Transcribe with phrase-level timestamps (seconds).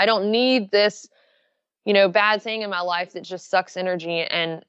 [0.00, 1.06] I don't need this,
[1.84, 4.64] you know, bad thing in my life that just sucks energy and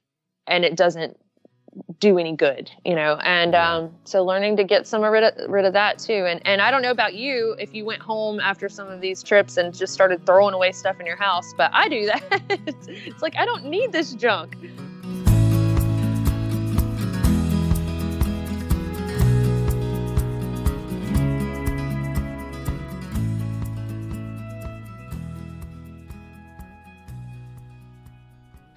[0.46, 1.16] and it doesn't
[2.00, 3.18] do any good, you know.
[3.24, 6.26] And um, so learning to get some rid of, rid of that too.
[6.26, 9.22] And and I don't know about you if you went home after some of these
[9.22, 12.42] trips and just started throwing away stuff in your house, but I do that.
[12.86, 14.54] it's like I don't need this junk.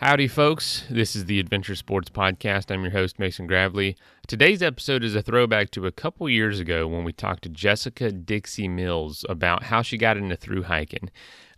[0.06, 0.84] Howdy, folks.
[0.88, 2.70] This is the Adventure Sports Podcast.
[2.70, 3.98] I'm your host, Mason Gravely.
[4.28, 8.12] Today's episode is a throwback to a couple years ago when we talked to Jessica
[8.12, 11.10] Dixie Mills about how she got into through hiking.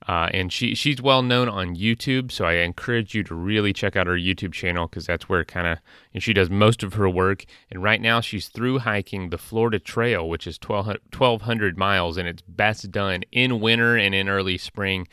[0.07, 3.97] Uh, and she, she's well known on YouTube, so I encourage you to really check
[3.97, 5.79] out her YouTube channel because that's where kind of
[6.13, 7.43] and she does most of her work.
[7.69, 12.29] And right now, she's through hiking the Florida Trail, which is 1200 1,200 miles, and
[12.29, 15.05] it's best done in winter and in early spring.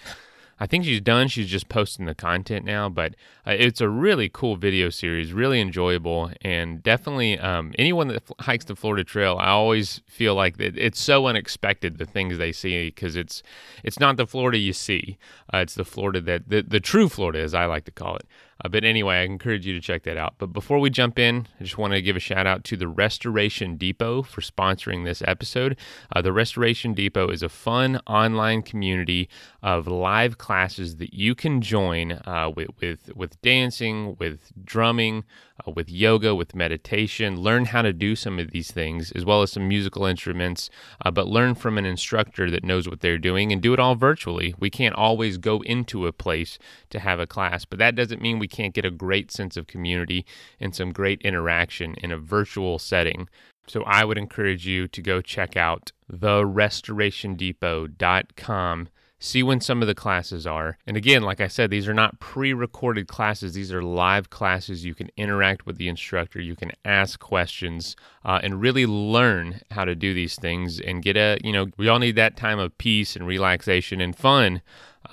[0.58, 1.28] I think she's done.
[1.28, 3.14] She's just posting the content now, but
[3.46, 8.46] uh, it's a really cool video series, really enjoyable, and definitely um, anyone that f-
[8.46, 12.52] hikes the Florida Trail, I always feel like that it's so unexpected the things they
[12.52, 13.42] see because it's
[13.82, 15.18] it's not the Florida you see,
[15.52, 18.26] uh, it's the Florida that the the true Florida, as I like to call it.
[18.62, 20.34] Uh, but anyway, I encourage you to check that out.
[20.38, 22.88] But before we jump in, I just want to give a shout out to the
[22.88, 25.76] Restoration Depot for sponsoring this episode.
[26.14, 29.28] Uh, the Restoration Depot is a fun online community
[29.62, 35.24] of live classes that you can join uh, with, with with dancing, with drumming,
[35.60, 37.40] uh, with yoga, with meditation.
[37.40, 40.70] Learn how to do some of these things as well as some musical instruments,
[41.04, 43.94] uh, but learn from an instructor that knows what they're doing and do it all
[43.94, 44.54] virtually.
[44.58, 46.58] We can't always go into a place
[46.90, 49.66] to have a class, but that doesn't mean we can't get a great sense of
[49.66, 50.26] community
[50.58, 53.28] and some great interaction in a virtual setting.
[53.66, 58.88] So I would encourage you to go check out therestorationdepot.com.
[59.24, 60.76] See when some of the classes are.
[60.86, 63.54] And again, like I said, these are not pre recorded classes.
[63.54, 64.84] These are live classes.
[64.84, 69.86] You can interact with the instructor, you can ask questions, uh, and really learn how
[69.86, 72.76] to do these things and get a, you know, we all need that time of
[72.76, 74.60] peace and relaxation and fun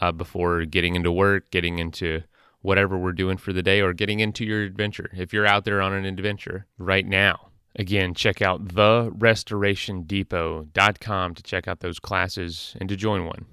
[0.01, 2.21] uh, before getting into work, getting into
[2.63, 5.09] whatever we're doing for the day, or getting into your adventure.
[5.13, 7.51] If you're out there on an adventure right now.
[7.77, 13.45] Again, check out therestorationdepot.com to check out those classes and to join one.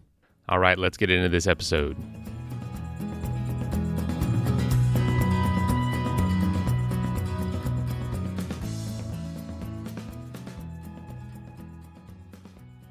[0.48, 1.96] All right, let's get into this episode.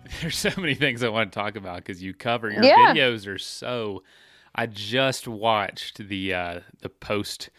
[0.21, 2.93] There's so many things I want to talk about because you cover your Yeah.
[2.93, 4.03] videos are so.
[4.55, 7.49] I just watched the uh, the post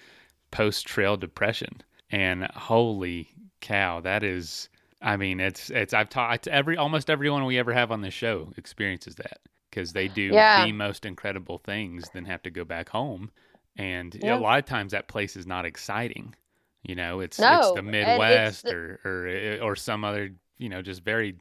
[0.50, 3.28] post trail depression, and holy
[3.60, 4.69] cow, that is.
[5.00, 5.94] I mean, it's it's.
[5.94, 9.38] I've talked every almost everyone we ever have on the show experiences that
[9.70, 10.64] because they do Yeah.
[10.66, 13.30] the most incredible things, then have to go back home,
[13.76, 14.34] and Yeah.
[14.34, 16.34] a lot of times that place is not exciting.
[16.82, 20.32] You know, it's it's the and it's Midwest the- or or eh, or some other
[20.58, 21.36] you know just very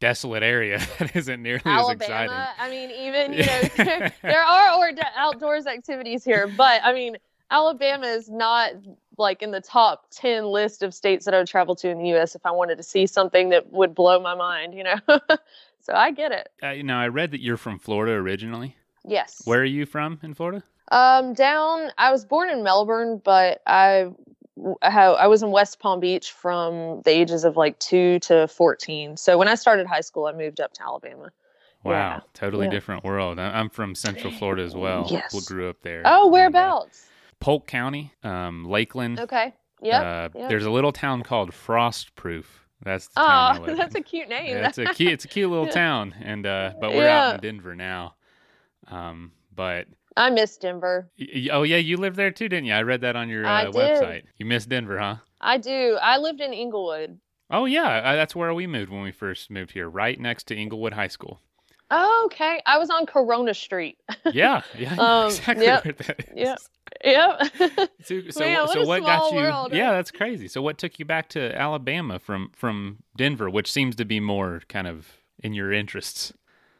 [0.00, 2.32] desolate area that isn't nearly as exciting.
[2.58, 7.16] I mean, even you know, there, there are or outdoors activities here, but I mean,
[7.50, 8.72] Alabama is not
[9.18, 12.08] like in the top ten list of states that I would travel to in the
[12.10, 12.34] U.S.
[12.34, 14.74] if I wanted to see something that would blow my mind.
[14.74, 14.96] You know,
[15.90, 16.48] so I get it.
[16.62, 18.76] Uh, you know, I read that you're from Florida originally.
[19.04, 19.42] Yes.
[19.44, 20.62] Where are you from in Florida?
[20.92, 21.90] Um, down.
[21.98, 24.10] I was born in Melbourne, but I.
[24.82, 29.16] I was in West Palm Beach from the ages of like two to fourteen.
[29.16, 31.30] So when I started high school, I moved up to Alabama.
[31.82, 32.72] Wow, Yeah, totally yeah.
[32.72, 33.38] different world.
[33.38, 35.06] I'm from Central Florida as well.
[35.08, 35.32] Yes.
[35.32, 36.02] We grew up there.
[36.04, 37.06] Oh, uh, whereabouts?
[37.38, 39.18] Polk County, um, Lakeland.
[39.20, 39.54] Okay.
[39.80, 40.00] Yeah.
[40.02, 40.48] Uh, yep.
[40.50, 42.44] There's a little town called Frostproof.
[42.82, 44.00] That's the Oh, that's in.
[44.00, 44.56] a cute name.
[44.56, 47.40] Yeah, it's a cute, it's a cute little town, and uh, but we're out in
[47.40, 48.14] Denver now.
[48.88, 49.86] Um, but
[50.16, 51.10] I miss Denver.
[51.18, 52.72] y- oh yeah, you lived there too, didn't you?
[52.74, 54.22] I read that on your uh, website.
[54.38, 55.16] You miss Denver, huh?
[55.40, 55.98] I do.
[56.00, 57.18] I lived in Englewood.
[57.50, 60.56] Oh yeah, I, that's where we moved when we first moved here, right next to
[60.56, 61.40] Englewood High School.
[61.90, 62.60] Oh, okay.
[62.66, 63.98] I was on Corona Street.
[64.32, 66.26] Yeah, yeah, Um, exactly yep, where that is.
[66.36, 66.58] yep.
[67.04, 67.88] Yep.
[68.04, 69.38] So, so, Man, what so what got you?
[69.38, 70.48] world, yeah, that's crazy.
[70.48, 74.62] So, what took you back to Alabama from from Denver, which seems to be more
[74.68, 75.06] kind of
[75.42, 76.32] in your interests?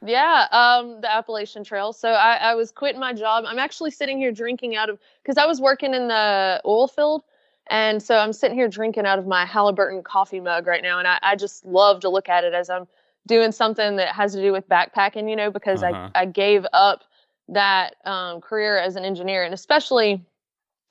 [0.05, 0.47] yeah.
[0.51, 1.93] Um, the Appalachian Trail.
[1.93, 3.43] So I, I was quitting my job.
[3.47, 7.23] I'm actually sitting here drinking out of because I was working in the oil field.
[7.67, 10.97] And so I'm sitting here drinking out of my Halliburton coffee mug right now.
[10.97, 12.87] And I, I just love to look at it as I'm
[13.27, 16.09] doing something that has to do with backpacking, you know, because Uh-huh.
[16.15, 17.03] I, I gave up
[17.49, 19.43] that um, career as an engineer.
[19.43, 20.23] And especially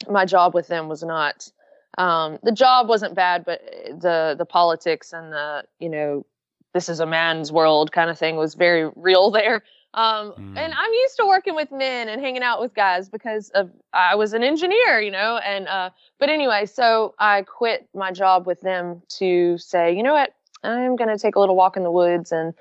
[0.09, 1.51] my job with them was not,
[1.99, 6.25] um, the job wasn't bad, but eh, the, the politics and the, you know,
[6.73, 9.63] this is a man's world kind of thing was very real there.
[9.93, 10.57] Um, mm.
[10.57, 14.15] and I'm used to working with men and hanging out with guys because of I
[14.15, 15.39] was an engineer, you know.
[15.39, 15.91] And uh,
[16.21, 20.33] but anyway, so I quit my job with them to say, you know what,
[20.63, 22.55] I'm gonna take a little walk in the woods and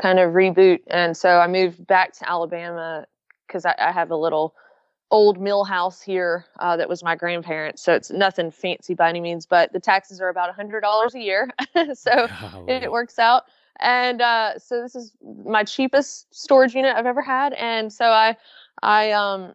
[0.00, 0.80] kind of reboot.
[0.88, 3.06] And so I moved back to Alabama
[3.46, 4.54] because I, I, have a little
[5.10, 7.82] old mill house here uh, that was my grandparents.
[7.82, 11.14] So it's nothing fancy by any means, but the taxes are about a hundred dollars
[11.14, 11.48] a year,
[11.94, 12.28] so
[12.68, 13.44] it works out.
[13.80, 15.12] And uh, so this is
[15.46, 18.36] my cheapest storage unit I've ever had, and so I,
[18.82, 19.52] I um,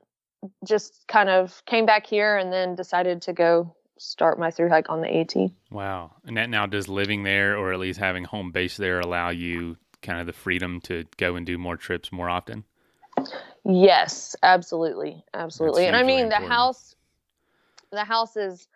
[0.66, 4.90] just kind of came back here and then decided to go start my through hike
[4.90, 5.36] on the AT.
[5.70, 6.12] Wow!
[6.26, 9.78] And that now does living there, or at least having home base there, allow you
[10.02, 12.64] kind of the freedom to go and do more trips more often?
[13.66, 15.86] Yes, absolutely, absolutely.
[15.86, 16.44] And I mean, important.
[16.44, 16.96] the house,
[17.92, 18.68] the house is,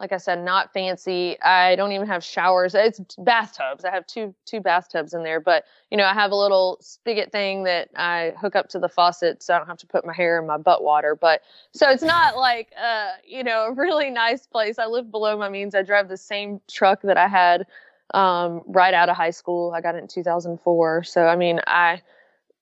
[0.00, 1.40] like I said, not fancy.
[1.40, 2.74] I don't even have showers.
[2.74, 3.84] It's bathtubs.
[3.84, 7.32] I have two two bathtubs in there, but you know, I have a little spigot
[7.32, 10.14] thing that I hook up to the faucet, so I don't have to put my
[10.14, 11.16] hair in my butt water.
[11.16, 11.42] But
[11.72, 14.78] so it's not like, uh, you know, a really nice place.
[14.78, 15.74] I live below my means.
[15.74, 17.66] I drive the same truck that I had
[18.14, 19.72] um, right out of high school.
[19.74, 21.02] I got it in 2004.
[21.04, 22.02] So I mean, I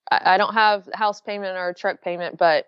[0.09, 2.67] I don't have house payment or truck payment, but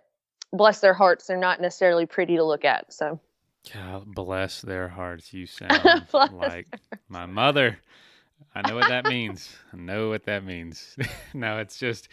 [0.53, 2.93] bless their hearts, they're not necessarily pretty to look at.
[2.93, 3.19] So.
[3.73, 5.33] God bless their hearts.
[5.33, 6.67] You sound like
[7.07, 7.79] my mother.
[8.55, 9.55] I know what that means.
[9.73, 10.97] I know what that means.
[11.33, 12.07] no, it's just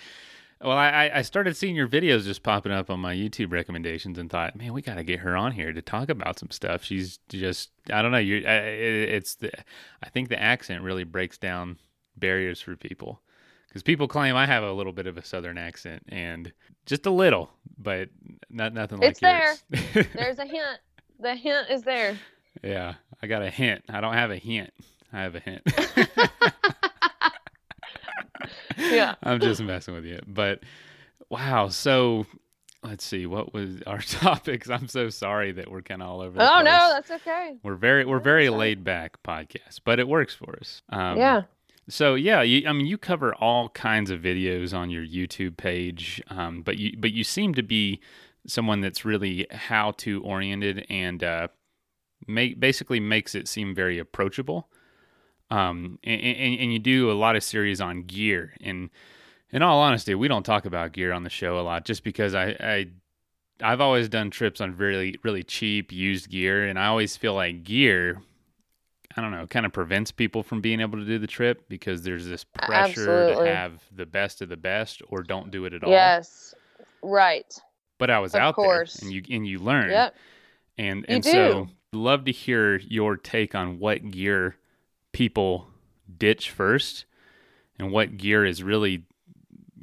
[0.60, 4.30] well, I, I started seeing your videos just popping up on my YouTube recommendations and
[4.30, 6.82] thought, man, we got to get her on here to talk about some stuff.
[6.82, 9.50] She's just, I don't know, you, it's the,
[10.02, 11.78] I think the accent really breaks down
[12.16, 13.20] barriers for people
[13.68, 16.50] because people claim I have a little bit of a southern accent and
[16.86, 18.08] just a little, but
[18.48, 19.56] not nothing like it's there.
[20.14, 20.78] There's a hint.
[21.18, 22.18] The hint is there.
[22.62, 23.84] Yeah, I got a hint.
[23.88, 24.72] I don't have a hint.
[25.12, 25.62] I have a hint
[28.76, 29.14] yeah.
[29.22, 30.20] I'm just messing with you.
[30.26, 30.60] But
[31.30, 32.26] wow, so
[32.82, 34.70] let's see what was our topics.
[34.70, 36.38] I'm so sorry that we're kind of all over.
[36.40, 36.64] oh place.
[36.64, 37.56] no, that's okay.
[37.62, 40.82] We're very we're very laid back podcast, but it works for us.
[40.88, 41.42] Um, yeah.
[41.88, 46.20] So yeah, you, I mean, you cover all kinds of videos on your YouTube page,
[46.28, 48.00] um, but you but you seem to be
[48.48, 51.48] someone that's really how to oriented and uh,
[52.26, 54.68] make basically makes it seem very approachable
[55.50, 58.54] um, and, and, and you do a lot of series on gear.
[58.60, 58.90] And
[59.50, 62.34] in all honesty, we don't talk about gear on the show a lot, just because
[62.34, 62.86] I, I
[63.62, 67.62] I've always done trips on really really cheap used gear, and I always feel like
[67.64, 68.22] gear.
[69.18, 72.02] I don't know, kind of prevents people from being able to do the trip because
[72.02, 73.46] there's this pressure Absolutely.
[73.46, 75.90] to have the best of the best or don't do it at all.
[75.90, 76.54] Yes,
[77.00, 77.58] right.
[77.98, 78.94] But I was of out course.
[78.94, 79.90] there, and you and you learn.
[79.90, 80.14] Yep.
[80.78, 84.56] And and so love to hear your take on what gear
[85.12, 85.68] people
[86.18, 87.06] ditch first
[87.78, 89.04] and what gear is really,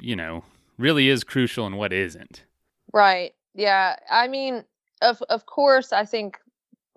[0.00, 0.44] you know,
[0.78, 2.44] really is crucial and what isn't.
[2.92, 3.34] Right.
[3.54, 3.96] Yeah.
[4.10, 4.64] I mean,
[5.02, 6.38] of of course, I think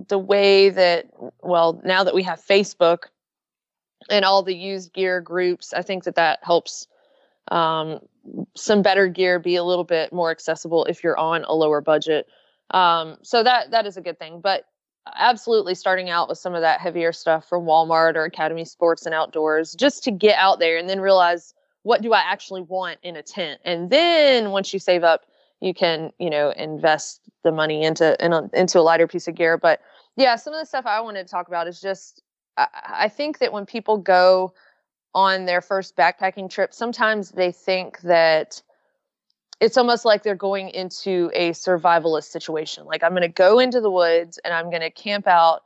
[0.08, 1.08] the way that
[1.42, 3.06] well, now that we have Facebook
[4.10, 6.88] and all the used gear groups, I think that that helps
[7.50, 8.00] um,
[8.56, 12.28] some better gear be a little bit more accessible if you're on a lower budget.
[12.72, 14.42] Um, so that that is a good thing.
[14.42, 14.66] But
[15.16, 19.16] absolutely starting out with some of that heavier stuff from Walmart or Academy Sports and
[19.16, 21.54] Outdoors just to get out there and then realize
[21.84, 23.62] what do I actually want in a tent.
[23.64, 25.26] And then once you save up,
[25.62, 29.36] you can, you know, invest the money into in a, into a lighter piece of
[29.36, 29.58] gear.
[29.58, 29.82] But
[30.16, 32.22] yeah, some of the stuff I wanted to talk about is just
[32.58, 34.54] I, I think that when people go
[35.18, 38.62] on their first backpacking trip, sometimes they think that
[39.60, 42.86] it's almost like they're going into a survivalist situation.
[42.86, 45.62] Like I'm going to go into the woods and I'm going to camp out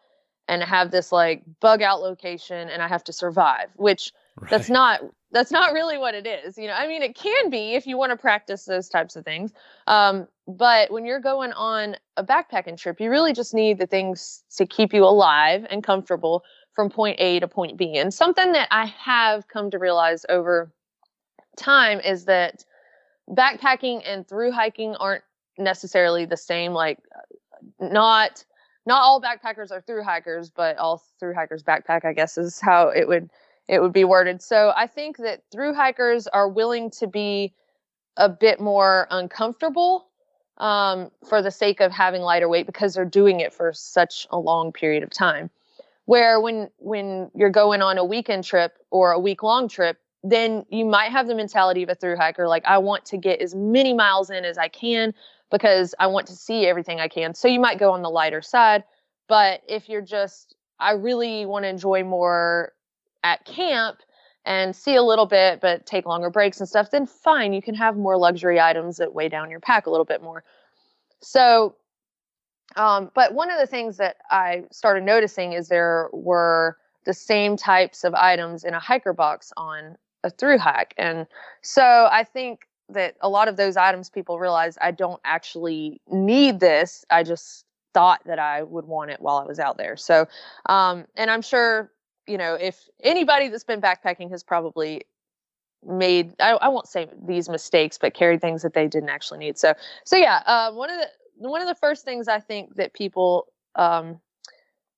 [0.47, 4.49] and have this like bug out location and I have to survive, which right.
[4.49, 5.01] that's not
[5.33, 6.57] that's not really what it is.
[6.57, 9.25] You know, I mean it can be if you want to practice those types of
[9.25, 9.51] things.
[9.85, 14.43] Um, but when you're going on a backpacking trip, you really just need the things
[14.55, 17.97] to keep you alive and comfortable from point A to point B.
[17.97, 20.71] And something that I have come to realize over
[21.57, 22.65] time is that
[23.29, 25.23] backpacking and through hiking aren't
[25.57, 26.73] necessarily the same.
[26.73, 26.99] Like,
[27.79, 28.43] not
[28.85, 32.05] not all backpackers are through hikers, but all through hikers backpack.
[32.05, 33.29] I guess is how it would
[33.67, 34.41] it would be worded.
[34.41, 37.53] So I think that through hikers are willing to be
[38.17, 40.07] a bit more uncomfortable
[40.57, 44.37] um, for the sake of having lighter weight because they're doing it for such a
[44.37, 45.49] long period of time.
[46.11, 50.65] Where when when you're going on a weekend trip or a week long trip, then
[50.69, 53.55] you might have the mentality of a through hiker like I want to get as
[53.55, 55.13] many miles in as I can
[55.51, 57.33] because I want to see everything I can.
[57.33, 58.83] So you might go on the lighter side,
[59.29, 62.73] but if you're just I really want to enjoy more
[63.23, 63.99] at camp
[64.43, 67.75] and see a little bit, but take longer breaks and stuff, then fine, you can
[67.75, 70.43] have more luxury items that weigh down your pack a little bit more.
[71.21, 71.77] So,
[72.75, 77.57] um, but one of the things that I started noticing is there were the same
[77.57, 80.93] types of items in a hiker box on a through hike.
[80.97, 81.25] And
[81.61, 86.59] so I think that a lot of those items people realize I don't actually need
[86.59, 87.05] this.
[87.09, 89.97] I just thought that I would want it while I was out there.
[89.97, 90.27] So,
[90.67, 91.91] um, and I'm sure,
[92.27, 95.03] you know, if anybody that's been backpacking has probably
[95.85, 99.57] made, I, I won't say these mistakes, but carried things that they didn't actually need.
[99.57, 99.73] So,
[100.05, 101.07] so yeah, uh, one of the,
[101.49, 104.19] one of the first things I think that people, um,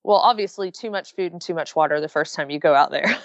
[0.03, 2.91] well, obviously too much food and too much water the first time you go out
[2.91, 3.15] there,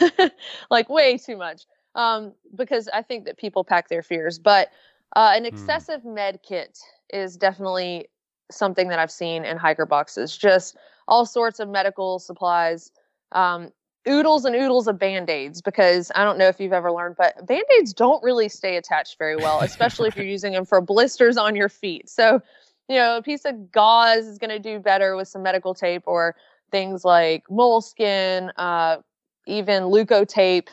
[0.70, 1.62] like way too much.
[1.94, 4.70] Um, because I think that people pack their fears, but
[5.16, 5.46] uh, an hmm.
[5.46, 6.14] excessive mm.
[6.14, 6.78] med kit
[7.12, 8.08] is definitely
[8.50, 10.36] something that I've seen in hiker boxes.
[10.36, 12.90] Just all sorts of medical supplies,
[13.32, 13.72] um,
[14.08, 15.62] oodles and oodles of band aids.
[15.62, 19.18] Because I don't know if you've ever learned, but band aids don't really stay attached
[19.18, 22.08] very well, especially if you're using them for blisters on your feet.
[22.08, 22.42] So,
[22.88, 26.02] you know, a piece of gauze is going to do better with some medical tape
[26.06, 26.34] or
[26.70, 28.98] things like moleskin, uh,
[29.46, 30.68] even leukotape.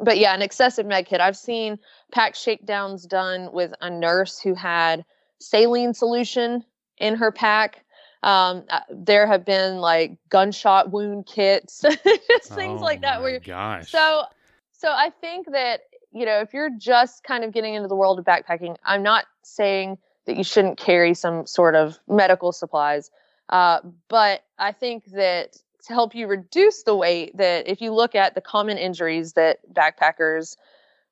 [0.00, 1.20] But yeah, an excessive med kit.
[1.20, 1.78] I've seen
[2.12, 5.04] pack shakedowns done with a nurse who had
[5.38, 6.64] saline solution
[6.98, 7.84] in her pack.
[8.22, 13.22] Um, uh, there have been like gunshot wound kits, just things oh like that.
[13.22, 13.92] Where gosh.
[13.92, 14.24] So,
[14.72, 15.82] so I think that
[16.12, 19.26] you know if you're just kind of getting into the world of backpacking, I'm not
[19.42, 23.10] saying that you shouldn't carry some sort of medical supplies,
[23.50, 25.56] uh, but I think that
[25.86, 29.58] to help you reduce the weight, that if you look at the common injuries that
[29.72, 30.56] backpackers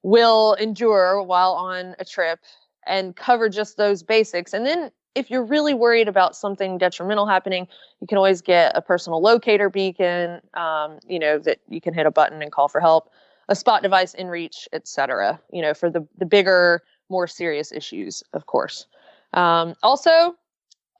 [0.02, 2.40] will endure while on a trip
[2.86, 4.52] and cover just those basics.
[4.52, 7.68] And then if you're really worried about something detrimental happening,
[8.00, 12.04] you can always get a personal locator beacon, um, you know, that you can hit
[12.04, 13.10] a button and call for help,
[13.48, 15.40] a spot device in reach, etc.
[15.52, 18.86] You know, for the, the bigger, more serious issues, of course.
[19.34, 20.36] Um, also,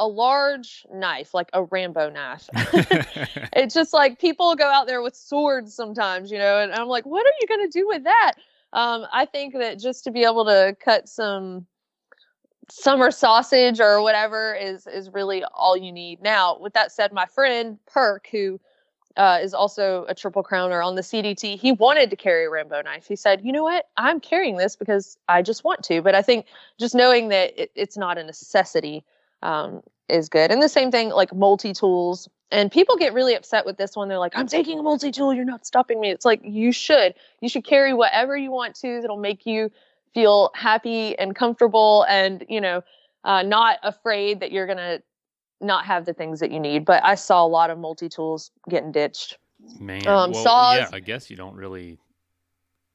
[0.01, 2.49] a large knife, like a Rambo knife.
[3.53, 7.07] it's just like people go out there with swords sometimes, you know, and I'm like,
[7.07, 8.33] what are you going to do with that?
[8.73, 11.67] Um, I think that just to be able to cut some
[12.69, 16.23] summer sausage or whatever is is really all you need.
[16.23, 18.61] Now, with that said, my friend Perk, who
[19.17, 22.83] uh, is also a triple crowner on the CDT, he wanted to carry a Rambo
[22.83, 23.07] knife.
[23.07, 23.89] He said, "You know what?
[23.97, 26.47] I'm carrying this because I just want to." But I think
[26.79, 29.05] just knowing that it, it's not a necessity
[29.43, 30.51] um, is good.
[30.51, 32.29] And the same thing, like multi tools.
[32.51, 34.09] And people get really upset with this one.
[34.09, 35.33] They're like, "I'm taking a multi tool.
[35.33, 37.15] You're not stopping me." It's like you should.
[37.41, 39.71] You should carry whatever you want to that'll make you
[40.13, 42.83] feel happy and comfortable and you know
[43.25, 45.01] uh, not afraid that you're gonna
[45.61, 48.93] not have the things that you need but i saw a lot of multi-tools getting
[48.93, 49.39] ditched
[49.79, 51.99] man um, well, saws, yeah i guess you don't really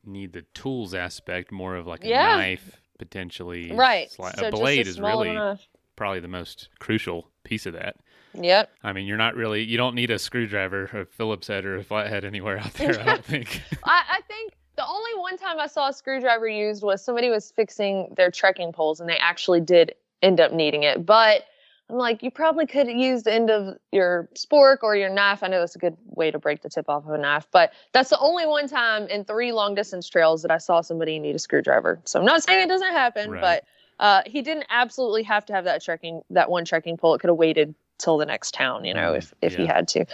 [0.05, 2.35] need the tools aspect more of like a yeah.
[2.37, 5.67] knife potentially right sli- so a blade a is really enough.
[5.95, 7.95] probably the most crucial piece of that
[8.33, 8.69] Yep.
[8.83, 11.83] I mean, you're not really, you don't need a screwdriver, a Phillips head, or a
[11.83, 13.61] flathead anywhere out there, I don't think.
[13.83, 17.51] I, I, think the only one time I saw a screwdriver used was somebody was
[17.51, 21.05] fixing their trekking poles and they actually did end up needing it.
[21.05, 21.45] But
[21.89, 25.41] I'm like, you probably could use the end of your spork or your knife.
[25.41, 27.73] I know that's a good way to break the tip off of a knife, but
[27.93, 31.35] that's the only one time in three long distance trails that I saw somebody need
[31.35, 31.99] a screwdriver.
[32.05, 33.41] So I'm not saying it doesn't happen, right.
[33.41, 33.63] but
[33.99, 37.15] uh, he didn't absolutely have to have that trekking that one trekking pole.
[37.15, 39.59] It could have waited till the next town, you know, mm, if if yeah.
[39.59, 40.05] he had to.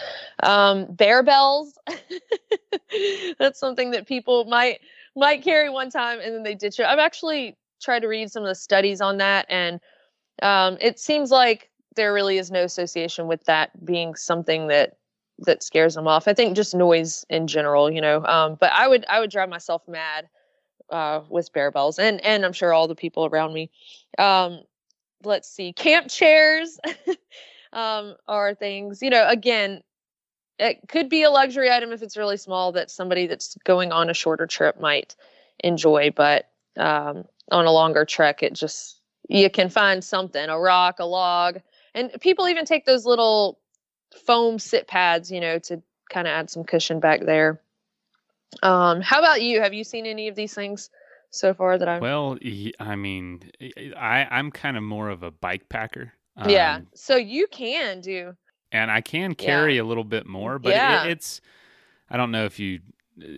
[0.44, 1.78] Um, bear bells.
[3.40, 4.80] That's something that people might
[5.16, 6.86] might carry one time and then they ditch it.
[6.86, 9.80] I've actually tried to read some of the studies on that, and
[10.42, 14.98] um, it seems like there really is no association with that being something that
[15.40, 16.28] that scares them off.
[16.28, 18.24] I think just noise in general, you know.
[18.26, 20.30] Um, but I would I would drive myself mad
[20.90, 23.70] uh, with bear bells, and and I'm sure all the people around me.
[24.18, 24.62] Um,
[25.24, 26.80] let's see, camp chairs.
[27.76, 29.84] um, are things, you know, again,
[30.58, 34.10] it could be a luxury item if it's really small that somebody that's going on
[34.10, 35.16] a shorter trip might
[35.60, 41.00] enjoy, but um, on a longer trek, it just, you can find something a rock,
[41.00, 41.62] a log.
[41.94, 43.60] And people even take those little
[44.26, 47.62] foam sit pads, you know, to kind of add some cushion back there.
[48.64, 49.62] Um, how about you?
[49.62, 50.90] Have you seen any of these things
[51.30, 52.02] so far that I'm?
[52.02, 52.38] Well,
[52.80, 53.42] I mean,
[53.98, 56.14] I I'm kind of more of a bike packer.
[56.38, 56.82] Um, yeah.
[56.94, 58.36] So you can do.
[58.72, 59.82] And I can carry yeah.
[59.82, 61.06] a little bit more, but yeah.
[61.06, 61.40] it, it's,
[62.10, 62.82] I don't know if you,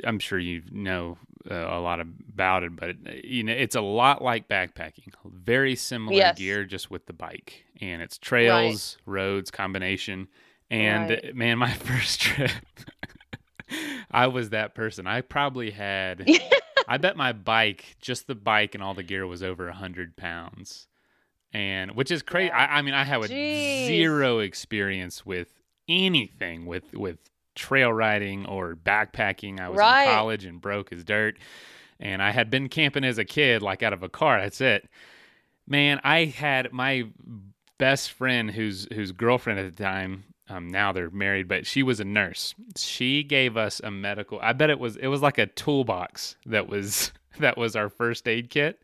[0.03, 1.17] I'm sure you know
[1.49, 5.13] uh, a lot about it, but you know, it's a lot like backpacking.
[5.25, 6.37] Very similar yes.
[6.37, 9.13] gear, just with the bike, and it's trails, right.
[9.13, 10.27] roads combination.
[10.69, 11.35] And right.
[11.35, 12.51] man, my first trip,
[14.11, 15.07] I was that person.
[15.07, 16.27] I probably had.
[16.89, 20.15] I bet my bike, just the bike and all the gear, was over a hundred
[20.15, 20.87] pounds,
[21.51, 22.47] and which is crazy.
[22.47, 22.57] Yeah.
[22.57, 23.87] I, I mean, I have a Jeez.
[23.87, 25.53] zero experience with
[25.89, 27.19] anything with with
[27.57, 29.59] trail riding or backpacking.
[29.59, 30.03] I was Right.
[30.03, 31.37] in college and broke as dirt,
[31.99, 34.39] and I had been camping as a kid, like out of a car.
[34.39, 34.87] That's it.
[35.67, 37.07] Man, I had my
[37.77, 40.23] best friend, whose whose girlfriend at the time.
[40.49, 42.55] Um, now they're married, but she was a nurse.
[42.77, 44.39] She gave us a medical.
[44.41, 48.27] I bet it was it was like a toolbox that was that was our first
[48.29, 48.81] aid kit.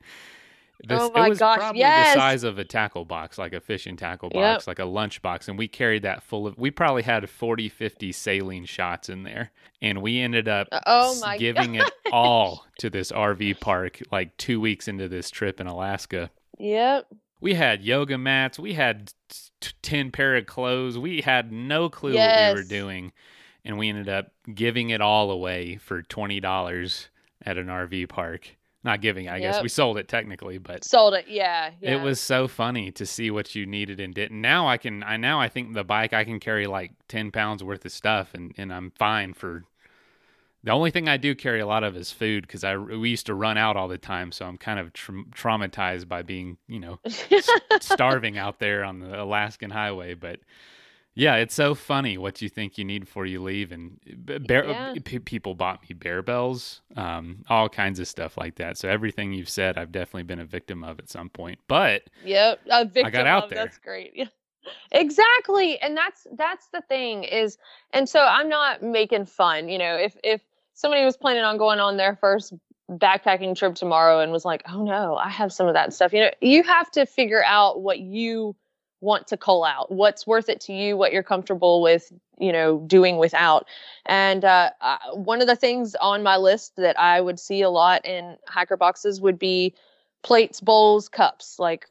[0.85, 2.13] This, Oh my it was gosh, probably yes.
[2.13, 4.41] the size of a tackle box, like a fishing tackle Yep.
[4.55, 5.47] box, like a lunch box.
[5.47, 9.51] And we carried that full of, we probably had 40, 50 saline shots in there.
[9.81, 14.35] And we ended up uh, Oh my giving it all to this RV park like
[14.37, 16.29] two weeks into this trip in Alaska.
[16.59, 17.07] Yep.
[17.39, 18.57] We had yoga mats.
[18.59, 19.11] We had
[19.61, 20.97] t- 10 pair of clothes.
[20.97, 23.11] We had no clue what we were doing.
[23.65, 27.07] And we ended up giving it all away for $20
[27.45, 28.57] at an RV park.
[28.83, 29.61] Not giving, I guess.
[29.61, 31.25] We sold it technically, but Sold it.
[31.29, 31.71] Yeah.
[31.79, 31.95] yeah.
[31.95, 34.41] it was so funny to see what you needed and didn't.
[34.41, 37.63] Now I can, I now I think the bike I can carry like 10 pounds
[37.63, 39.63] worth of stuff and, and I'm fine for.
[40.65, 43.25] The only thing I do carry a lot of is food because I we used
[43.25, 46.79] to run out all the time, so I'm kind of tra- traumatized by being, you
[46.79, 46.99] know,
[47.81, 50.13] starving out there on the Alaskan highway.
[50.13, 50.39] But
[51.15, 53.71] yeah, it's so funny what you think you need before you leave.
[53.71, 53.99] And
[54.47, 54.93] bear, Yeah.
[55.03, 58.77] p- people bought me bear bells, um, all kinds of stuff like that.
[58.77, 61.59] So everything you've said, I've definitely been a victim of at some point.
[61.67, 63.59] But Yep, a victim out of, there.
[63.59, 64.13] That's great.
[64.15, 64.25] Yeah.
[64.91, 65.79] Exactly.
[65.81, 67.57] And that's that's the thing is
[67.91, 70.41] and so I'm not making fun, you know, if if
[70.73, 72.53] somebody was planning on going on their first
[72.89, 76.21] backpacking trip tomorrow and was like, "Oh no, I have some of that stuff." You
[76.21, 78.55] know, you have to figure out what you
[79.03, 82.79] want to cull out, what's worth it to you, what you're comfortable with, you know,
[82.87, 83.67] doing without.
[84.05, 87.69] And uh, uh, one of the things on my list that I would see a
[87.69, 89.75] lot in hiker boxes would be
[90.23, 91.87] plates, bowls, cups, like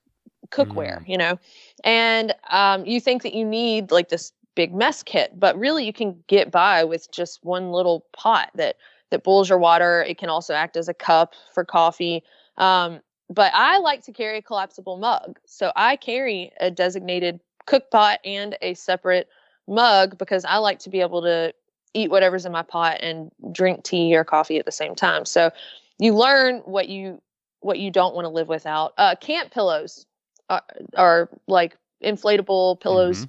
[0.49, 1.39] cookware, you know.
[1.85, 5.93] And um, you think that you need like this big mess kit, but really you
[5.93, 8.77] can get by with just one little pot that
[9.11, 10.03] that boils your water.
[10.03, 12.23] It can also act as a cup for coffee.
[12.57, 13.01] Um,
[13.35, 18.19] but I like to carry a collapsible mug, so I carry a designated cook pot
[18.25, 19.29] and a separate
[19.69, 21.55] mug because I like to be able to
[21.95, 25.25] eat whatever's in my pot and drink tea or coffee at the same time.
[25.25, 25.51] So
[25.99, 27.21] you learn what you
[27.61, 28.93] what you don't want to live without.
[28.99, 30.05] Uh, camp pillows
[30.51, 30.63] are,
[30.97, 33.29] are like inflatable pillows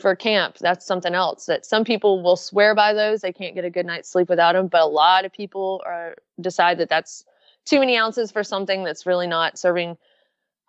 [0.00, 0.56] for camp.
[0.58, 3.20] That's something else that some people will swear by those.
[3.20, 6.14] They can't get a good night's sleep without them, but a lot of people are
[6.40, 7.24] decide that that's
[7.70, 9.96] too many ounces for something that's really not serving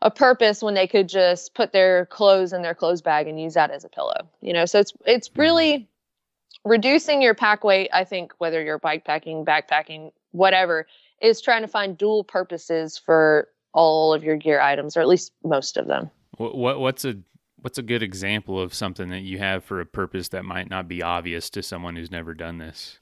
[0.04, 3.56] a purpose when they could just put their clothes in their clothes bag and use
[3.56, 4.28] that as a pillow.
[4.40, 5.42] You know, so it's it's mm-hmm.
[5.42, 5.90] really
[6.64, 7.90] reducing your pack weight.
[7.92, 10.86] I think whether you're bike packing, backpacking, whatever,
[11.22, 15.32] is trying to find dual purposes for all of your gear items, or at least
[15.44, 16.12] most of them.
[16.38, 17.16] what, what what's a
[17.58, 20.88] what's a good example of something that you have for a purpose that might not
[20.88, 23.00] be obvious to someone who's never done this?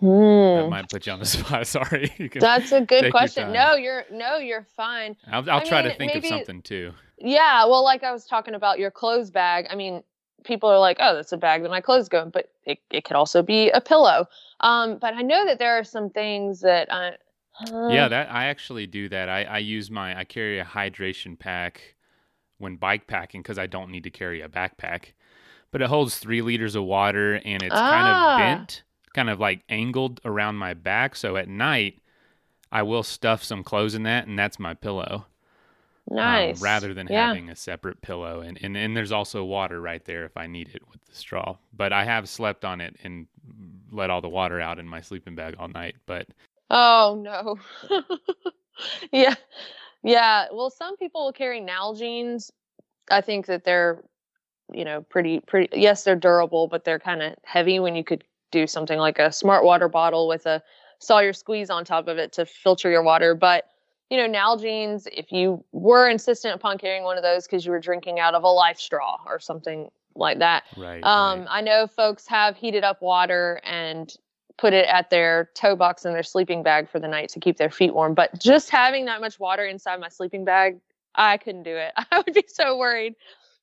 [0.00, 0.70] That Hmm.
[0.70, 1.66] might put you on the spot.
[1.66, 2.12] Sorry.
[2.34, 3.52] That's a good question.
[3.52, 5.16] No, you're no, you're fine.
[5.30, 6.92] I'll, I'll try to mean, think of something too.
[7.18, 9.66] Yeah, well, like I was talking about your clothes bag.
[9.70, 10.02] I mean,
[10.44, 13.04] people are like, "Oh, that's a bag that my clothes go in," but it, it
[13.04, 14.26] could also be a pillow.
[14.60, 17.16] Um, but I know that there are some things that I.
[17.60, 19.28] uh, Yeah, that I actually do that.
[19.28, 21.94] I, I use my I carry a hydration pack
[22.58, 25.12] when bike packing because I don't need to carry a backpack.
[25.70, 28.30] But it holds three liters of water and it's kind Ah.
[28.32, 28.82] of bent,
[29.14, 31.16] kind of like angled around my back.
[31.16, 32.00] So at night,
[32.70, 35.26] I will stuff some clothes in that, and that's my pillow.
[36.10, 36.60] um, nice.
[36.60, 37.28] rather than yeah.
[37.28, 38.40] having a separate pillow.
[38.40, 41.56] And, and and there's also water right there if I need it with the straw.
[41.72, 43.26] But I have slept on it and
[43.90, 45.96] let all the water out in my sleeping bag all night.
[46.06, 46.26] But
[46.70, 47.58] Oh no.
[49.12, 49.34] yeah.
[50.02, 50.46] Yeah.
[50.52, 52.50] Well, some people will carry Nalgene's.
[53.10, 54.02] I think that they're,
[54.72, 58.24] you know, pretty pretty yes, they're durable, but they're kind of heavy when you could
[58.54, 60.62] do something like a smart water bottle with a
[61.00, 63.34] Sawyer squeeze on top of it to filter your water.
[63.34, 63.64] But
[64.10, 67.80] you know, Nalgene's, if you were insistent upon carrying one of those because you were
[67.80, 71.02] drinking out of a life straw or something like that, right.
[71.02, 71.48] um, right.
[71.50, 74.14] I know folks have heated up water and
[74.56, 77.56] put it at their toe box in their sleeping bag for the night to keep
[77.56, 78.14] their feet warm.
[78.14, 80.78] But just having that much water inside my sleeping bag,
[81.14, 81.92] I couldn't do it.
[81.96, 83.16] I would be so worried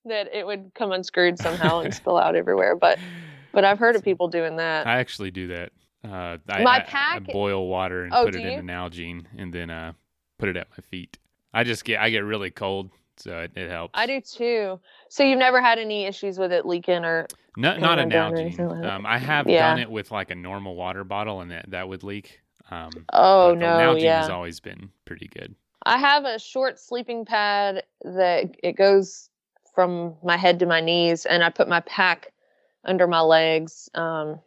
[0.05, 2.75] that it would come unscrewed somehow and spill out everywhere.
[2.75, 2.99] But
[3.53, 4.87] but I've heard of people doing that.
[4.87, 5.71] I actually do that.
[6.03, 9.25] Uh, I, My I- I pack- boil water and Oh, put it in an Nalgene
[9.37, 9.93] and then uh,
[10.39, 11.17] put it at my feet.
[11.53, 13.91] I just get I get really cold so it, it helps.
[13.93, 14.79] I do too.
[15.09, 18.39] So you've never had any issues with it leaking or no, not coming an Nalgene.
[18.39, 18.91] anything like that?
[18.93, 19.69] Um, I have Yeah.
[19.69, 22.39] done it with like a normal water bottle, and that that would leak.
[22.71, 24.21] Um, Oh no, Nalgene yeah.
[24.21, 25.53] has always been pretty good.
[25.85, 29.29] I have a short sleeping pad that it goes
[29.75, 32.31] from my head to my knees, and I put my pack
[32.83, 33.89] under my legs.
[33.93, 34.39] Um,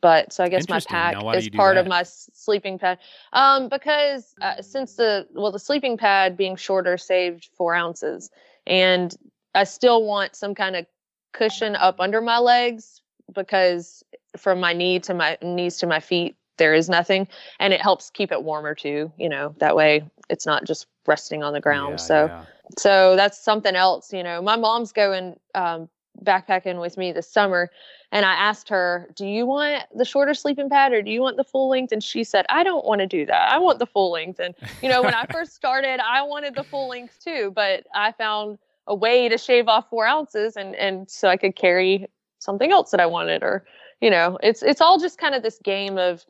[0.00, 2.98] but so I guess my pack Now, is part of my sleeping pad.
[3.32, 8.30] Um, because uh, since the well, the sleeping pad being shorter saved four ounces,
[8.66, 9.14] and
[9.54, 10.86] I still want some kind of
[11.32, 13.00] cushion up under my legs
[13.34, 14.02] because
[14.36, 17.26] from my knee to my knees to my feet there is nothing
[17.58, 21.42] and it helps keep it warmer too you know that way it's not just resting
[21.42, 22.44] on the ground Yeah, so yeah.
[22.78, 25.88] so that's something else you know my mom's going um,
[26.24, 27.70] backpacking with me this summer
[28.12, 31.36] and i asked her do you want the shorter sleeping pad or do you want
[31.36, 31.92] the full length?
[31.92, 33.50] And she said i don't want to do that.
[33.50, 34.38] I want the full length.
[34.38, 38.12] And you know when i first started i wanted the full length too but i
[38.12, 42.06] found a way to shave off four ounces and and so i could carry
[42.38, 43.64] something else that i wanted or
[44.00, 46.26] you know it's it's all just kind of this game of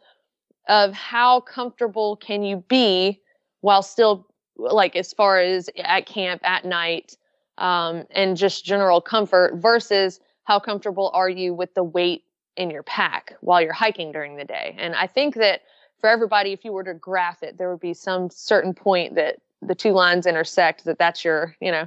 [0.68, 3.20] of how comfortable can you be
[3.60, 7.16] while still like as far as at camp at night
[7.60, 12.24] um, and just general comfort versus how comfortable are you with the weight
[12.56, 15.62] in your pack while you're hiking during the day and i think that
[16.00, 19.36] for everybody if you were to graph it there would be some certain point that
[19.62, 21.86] the two lines intersect that that's your you know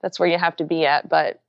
[0.00, 1.40] that's where you have to be at but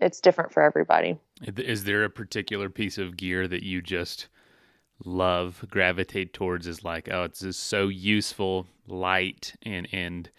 [0.00, 1.16] it's different for everybody
[1.56, 4.28] Is there a particular piece of gear that you just
[5.04, 6.66] love, gravitate towards?
[6.66, 10.30] Is like, oh, it's just so useful, light, and and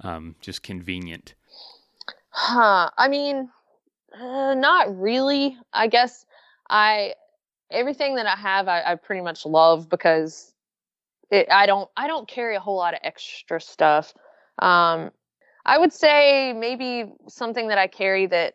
[0.00, 1.34] um, just convenient.
[2.32, 2.90] Huh.
[2.96, 3.50] I mean,
[4.18, 5.56] uh, not really.
[5.72, 6.26] I guess
[6.68, 7.14] I
[7.70, 10.52] everything that I have, I, I pretty much love because
[11.30, 14.14] it, I don't I don't carry a whole lot of extra stuff.
[14.58, 15.10] Um,
[15.64, 18.54] I would say maybe something that I carry that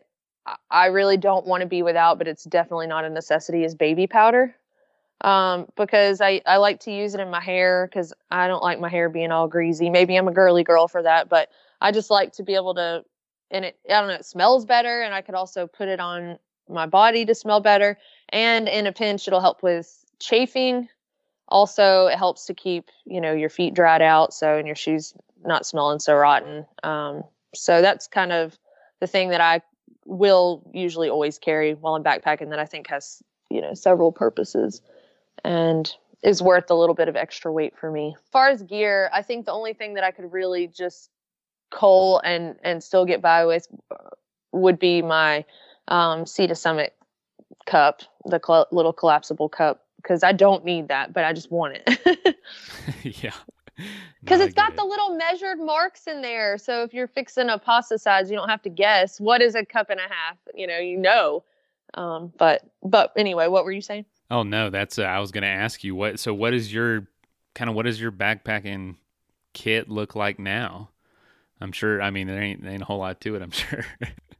[0.70, 4.06] I- really don't want to be without, but it's definitely not a necessity is baby
[4.06, 4.54] powder.
[5.22, 8.80] Um, because I, I like to use it in my hair because I don't like
[8.80, 9.90] my hair being all greasy.
[9.90, 11.48] Maybe I'm a girly girl for that, but
[11.80, 13.04] I just like to be able to
[13.50, 16.38] and it I don't know, it smells better and I could also put it on
[16.68, 17.98] my body to smell better.
[18.28, 20.88] And in a pinch it'll help with chafing.
[21.48, 25.14] Also it helps to keep, you know, your feet dried out so and your shoes
[25.44, 26.66] not smelling so rotten.
[26.82, 28.58] Um so that's kind of
[29.00, 29.62] the thing that I
[30.04, 34.80] will usually always carry while I'm backpacking that I think has, you know, several purposes
[35.44, 35.90] and
[36.22, 38.14] is worth a little bit of extra weight for me.
[38.16, 41.10] As far as gear, I think the only thing that I could really just
[41.70, 43.68] coal and and still get by with
[44.52, 45.44] would be my
[45.88, 46.94] um, sea to summit
[47.66, 51.78] cup, the cl- little collapsible cup, because I don't need that, but I just want
[51.86, 52.36] it.
[53.22, 53.32] yeah.
[54.20, 56.58] Because No, it's got get the little measured marks in there.
[56.58, 59.64] So if you're fixing a pasta size, you don't have to guess what is a
[59.64, 60.36] cup and a half.
[60.54, 61.44] You know, you know.
[61.94, 64.04] Um, but but anyway, what were you saying?
[64.30, 66.18] Oh no, that's uh, I was going to ask you what.
[66.18, 67.06] So what is your
[67.54, 68.96] kind of what is your backpacking
[69.54, 70.90] kit look like now?
[71.60, 72.00] I'm sure.
[72.00, 73.42] I mean, there ain't, there ain't a whole lot to it.
[73.42, 73.84] I'm sure.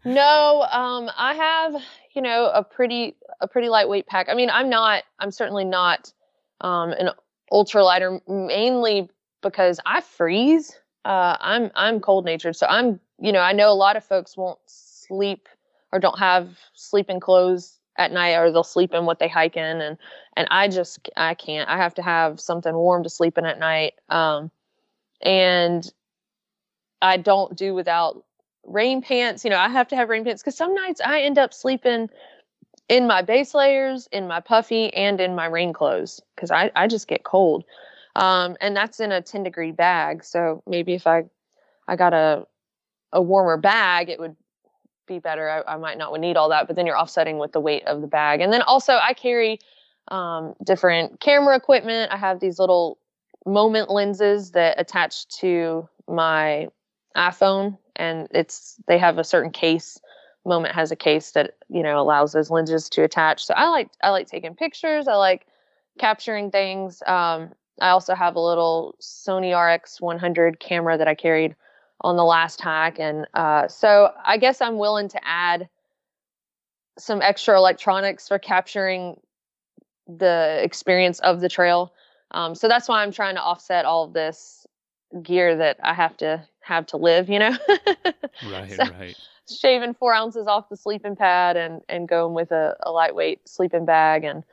[0.05, 1.83] No, um, I have,
[2.15, 4.29] you know, a pretty a pretty lightweight pack.
[4.29, 5.05] I mean, I'm not.
[5.19, 6.13] I'm certainly not
[6.61, 7.11] um, an
[7.53, 9.11] ultralighter, mainly
[9.43, 10.75] because I freeze.
[11.05, 13.01] Uh, I'm I'm cold natured, so I'm.
[13.21, 15.49] You know, I know a lot of folks won't sleep
[15.93, 19.81] or don't have sleeping clothes at night, or they'll sleep in what they hike in,
[19.81, 19.99] and
[20.37, 21.69] and I just I can't.
[21.69, 23.95] I have to have something warm to sleep in at night.
[24.09, 24.51] Um,
[25.21, 25.91] and
[27.03, 28.25] I don't do without
[28.65, 29.45] rain pants.
[29.45, 32.09] You know, I have to have rain pants because some nights I end up sleeping
[32.89, 36.87] in my base layers, in my puffy, and in my rain clothes because I, I
[36.87, 37.65] just get cold.
[38.17, 40.25] Um, and that's in a 10 degree bag.
[40.25, 41.25] So maybe if I
[41.87, 42.47] I got a
[43.13, 44.37] a warmer bag, it would
[45.07, 45.49] be better.
[45.49, 48.01] I, I might not need all that, but then you're offsetting with the weight of
[48.01, 48.41] the bag.
[48.41, 49.59] And then also I carry
[50.09, 52.13] um, different camera equipment.
[52.13, 52.99] I have these little
[53.47, 56.69] moment lenses that attach to my
[57.19, 60.01] iPhone and it's they have a certain case
[60.47, 63.45] moment has a case that you know allows those lenses to attach.
[63.45, 65.47] So i like i like taking pictures i like
[65.99, 67.03] capturing things.
[67.07, 67.51] Um,
[67.81, 71.55] i also have a little sony rx 100 camera that i carried
[72.01, 75.69] on the last hike and uh, so i guess i'm willing to add
[76.99, 79.21] some extra electronics for capturing
[80.09, 81.93] the experience of the trail.
[82.33, 84.67] Um, so that's why i'm trying to offset all of this
[85.23, 87.57] gear that i have to have to live you know
[88.51, 89.17] right, So- right.
[89.51, 93.85] shaving four ounces off the sleeping pad and and going with a, a lightweight sleeping
[93.87, 94.45] bag and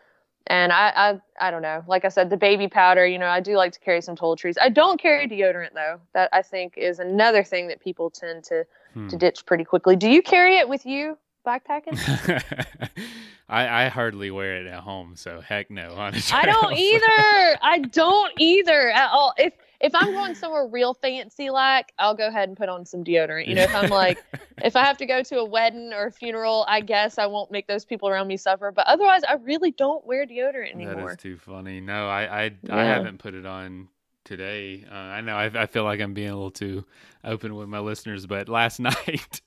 [0.47, 1.83] And I, I, I don't know.
[1.87, 3.03] Like I said, the baby powder.
[3.03, 4.57] You know, I do like to carry some toiletries.
[4.61, 5.99] I don't carry deodorant though.
[6.13, 9.07] That I think is another thing that people tend to Hmm.
[9.09, 9.95] to ditch pretty quickly.
[9.97, 11.97] Do you carry it with you backpacking?
[13.49, 15.93] I, I hardly wear it at home, so heck no.
[15.97, 17.59] On a I don't either.
[17.61, 19.33] I don't either at all.
[19.37, 23.03] If if I'm going somewhere real fancy like, I'll go ahead and put on some
[23.03, 23.47] deodorant.
[23.47, 24.23] You know, if I'm like
[24.63, 27.51] if I have to go to a wedding or a funeral, I guess I won't
[27.51, 28.71] make those people around me suffer.
[28.71, 31.11] But otherwise, I really don't wear deodorant anymore.
[31.11, 31.81] is too funny.
[31.81, 33.89] No, I I, I haven't put it on
[34.23, 34.85] today.
[34.89, 36.85] Uh, I know I, I feel like I'm being a little too
[37.23, 39.41] open with my listeners, but last night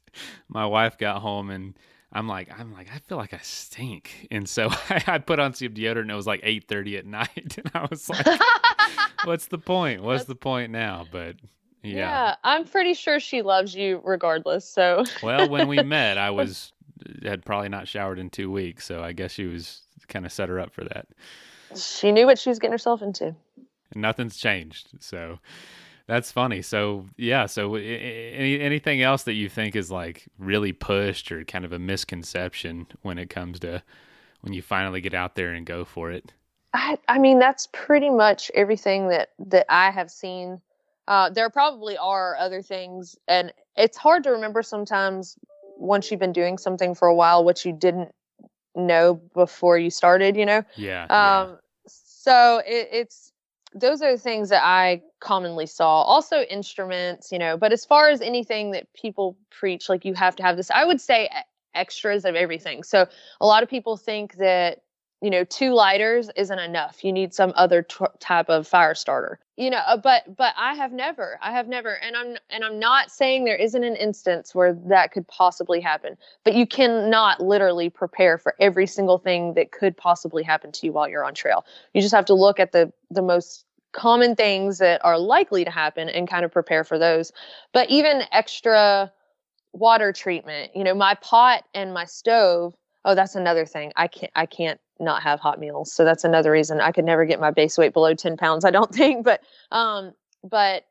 [0.49, 1.75] my wife got home and
[2.13, 5.53] I'm like I'm like I feel like I stink, and so I, I put on
[5.53, 6.03] some deodorant.
[6.03, 8.27] and It was like 8:30 at night, and I was like,
[9.25, 10.03] "What's the point?
[10.03, 11.37] What's That's- the point now?" But
[11.83, 11.97] yeah.
[11.97, 12.35] yeah.
[12.45, 14.69] I'm pretty sure she loves you regardless.
[14.69, 16.73] So Well, when we met, I was
[17.23, 20.49] had probably not showered in two weeks, so I guess she was kind of set
[20.49, 21.07] her up for that.
[21.77, 23.27] she knew what she was getting herself into.
[23.93, 25.39] And nothing's changed so
[26.07, 31.31] that's funny so yeah so any anything else that you think is like really pushed
[31.31, 33.83] or kind of a misconception when it comes to
[34.41, 36.33] when you finally get out there and go for it
[36.73, 40.61] I, I mean, that's pretty much everything that that I have seen.
[41.07, 45.37] Uh, there probably are other things, and it's hard to remember sometimes
[45.77, 48.15] once you've been doing something for a while what you didn't
[48.75, 50.37] know before you started.
[50.37, 51.41] You know, yeah, yeah.
[51.41, 53.33] um, so it, it's
[53.75, 56.03] those are the things that I commonly saw.
[56.03, 57.57] Also, instruments, you know.
[57.57, 60.85] But as far as anything that people preach, like you have to have this, I
[60.85, 61.31] would say
[61.75, 62.83] extras of everything.
[62.83, 63.07] So
[63.41, 64.83] a lot of people think that
[65.21, 67.05] you know two lighters isn't enough.
[67.05, 69.39] You need some other t- type of fire starter.
[69.57, 72.79] You know, uh, but but I have never, I have never, and I'm and I'm
[72.79, 77.91] not saying there isn't an instance where that could possibly happen but you cannot literally
[77.91, 81.65] prepare for every single thing that could possibly happen to you while you're on trail.
[81.93, 85.71] You just have to look at the the most common things that are likely to
[85.71, 87.33] happen and kind of prepare for those.
[87.73, 89.13] But even extra
[89.73, 93.93] water treatment, you know, my pot and my stove, oh that's another thing.
[93.97, 95.93] I can't I can't not have hot meals.
[95.93, 98.71] So that's another reason I could never get my base weight below 10 pounds, I
[98.71, 99.25] don't think.
[99.25, 100.85] But um but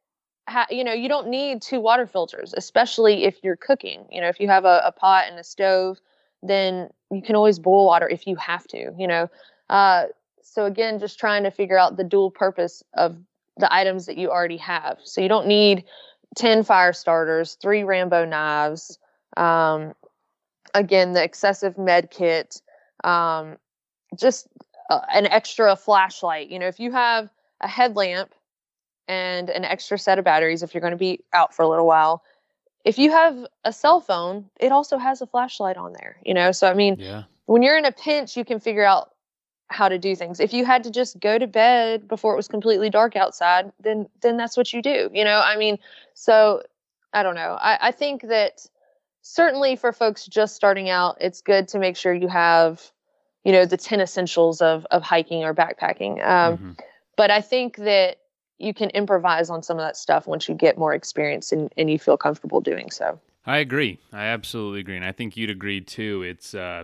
[0.47, 4.27] ha- you know you don't need two water filters especially if you're cooking you know
[4.27, 5.99] if you have a, a pot and a stove
[6.43, 9.29] then you can always boil water if you have to you know
[9.69, 10.05] uh,
[10.41, 13.17] so again just trying to figure out the dual purpose of
[13.57, 15.83] the items that you already have so you don't need
[16.35, 18.99] 10 fire starters three rambo knives
[19.35, 19.93] um,
[20.73, 22.61] again the excessive med kit
[23.03, 23.57] um,
[24.15, 24.47] just
[24.89, 27.29] uh, an extra flashlight you know if you have
[27.61, 28.33] a headlamp
[29.07, 31.87] and an extra set of batteries if you're going to be out for a little
[31.87, 32.23] while.
[32.83, 36.51] If you have a cell phone, it also has a flashlight on there, you know?
[36.51, 39.11] So, I mean, yeah when you're in a pinch, you can figure out
[39.69, 40.39] how to do things.
[40.39, 44.07] If you had to just go to bed before it was completely dark outside, then
[44.21, 45.41] then that's what you do, you know?
[45.43, 45.77] I mean,
[46.13, 46.61] so
[47.13, 47.57] I don't know.
[47.59, 48.65] I, I think that
[49.23, 52.91] certainly for folks just starting out, it's good to make sure you have,
[53.47, 56.21] you know, the 10 essentials of of hiking or backpacking.
[56.27, 56.77] Um, Mhm.
[57.15, 58.17] but I think that
[58.57, 61.89] you can improvise on some of that stuff once you get more experience and, and
[61.89, 63.17] you feel comfortable doing so.
[63.45, 63.99] I agree.
[64.11, 66.23] I absolutely agree, and I think you'd agree too.
[66.23, 66.83] It's uh,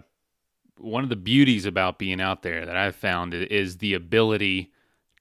[0.78, 4.72] one of the beauties about being out there that I've found is the ability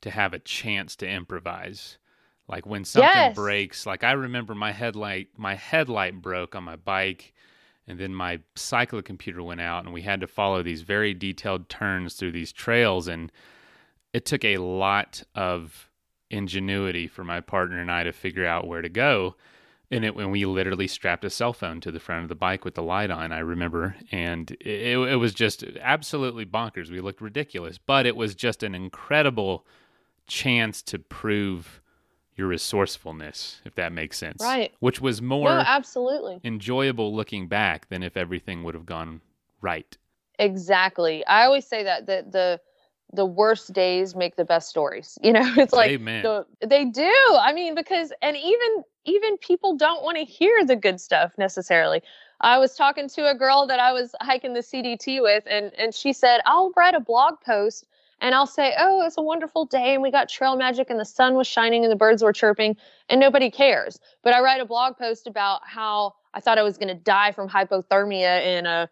[0.03, 1.99] to have a chance to improvise.
[2.47, 3.35] Like when something Yes.
[3.35, 7.33] breaks, like I remember my headlight, my headlight broke on my bike,
[7.87, 12.15] and then my cyclocomputer went out, and we had to follow these very detailed turns
[12.15, 13.33] through these trails, and
[14.13, 15.91] it took a lot of
[16.33, 19.37] ingenuity for my partner and I to figure out where to go.
[19.91, 22.65] And it when we literally strapped a cell phone to the front of the bike
[22.65, 23.95] with the light on i remember.
[24.11, 26.91] And it, it was just absolutely bonkers.
[26.91, 29.67] We looked ridiculous but it was just an incredible
[30.27, 31.82] chance to prove
[32.37, 34.73] your resourcefulness if that makes sense Right.
[34.81, 36.41] which was more no, absolutely.
[36.45, 39.21] enjoyable looking back than if everything would have gone
[39.61, 39.97] right
[40.39, 41.25] Exactly.
[41.27, 42.61] I always say that that the
[43.15, 45.19] the worst days make the best stories.
[45.23, 47.15] You know, it's like the, they do.
[47.39, 52.03] I mean, because and even even people don't want to hear the good stuff necessarily.
[52.41, 55.95] I was talking to a girl that I was hiking the CDT with, and and
[55.95, 57.87] she said, "I'll write a blog post
[58.23, 61.05] and I'll say, oh, it's a wonderful day, and we got trail magic, and the
[61.05, 62.77] sun was shining, and the birds were chirping,
[63.09, 66.79] and nobody cares." But I write a blog post about how I thought I was
[66.79, 68.89] going to die from hypothermia in a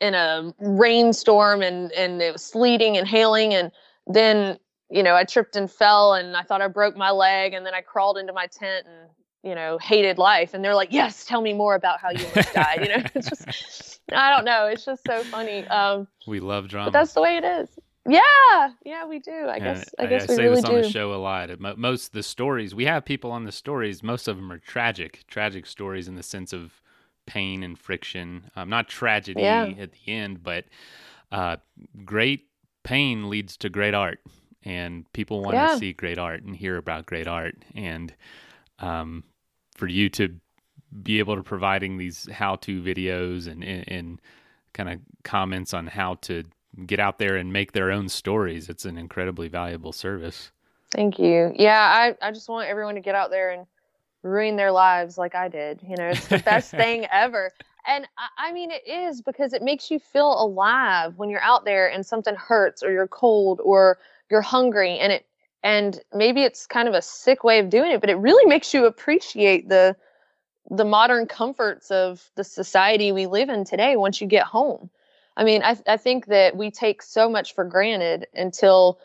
[0.00, 3.70] in a rainstorm and and it was sleeting and hailing and
[4.08, 4.58] then
[4.90, 7.74] you know I tripped and fell and I thought I broke my leg and then
[7.74, 9.10] I crawled into my tent and
[9.44, 10.54] you know hated life.
[10.54, 13.04] And they're like yes tell me more about how you almost died you know?
[13.14, 15.66] It's just I don't know it's just so funny.
[15.68, 16.90] Um we love drama.
[16.90, 17.68] but that's the way it is
[18.08, 19.48] Yeah, yeah, we do.
[19.48, 19.94] I guess.
[19.98, 20.70] I, I guess I, we say really this do.
[20.70, 21.50] on the show a lot.
[21.78, 24.02] Most of the stories we have people on the stories.
[24.02, 26.82] Most of them are tragic, tragic stories in the sense of
[27.26, 28.50] pain and friction.
[28.56, 29.66] Um, not tragedy Yeah.
[29.78, 30.64] at the end, but
[31.30, 31.58] uh,
[32.04, 32.48] great
[32.82, 34.18] pain leads to great art,
[34.64, 35.68] and people want Yeah.
[35.68, 37.54] to see great art and hear about great art.
[37.76, 38.12] And
[38.80, 39.22] um,
[39.76, 40.34] for you to
[41.02, 44.20] be able to providing these how-to videos and and, and
[44.74, 46.42] kind of comments on how to
[46.86, 50.50] get out there and make their own stories, it's an incredibly valuable service.
[50.92, 51.52] Thank you.
[51.56, 53.66] Yeah, I, I just want everyone to get out there and
[54.22, 55.80] ruin their lives like I did.
[55.86, 57.50] You know, it's the best thing ever.
[57.86, 61.64] And I, I mean, it is because it makes you feel alive when you're out
[61.64, 63.98] there and something hurts or you're cold or
[64.30, 64.98] you're hungry.
[64.98, 65.26] And it,
[65.62, 68.74] and maybe it's kind of a sick way of doing it, but it really makes
[68.74, 69.96] you appreciate the,
[70.70, 74.90] the modern comforts of the society we live in today once you get home.
[75.36, 78.98] I mean, I, I think that we take so much for granted until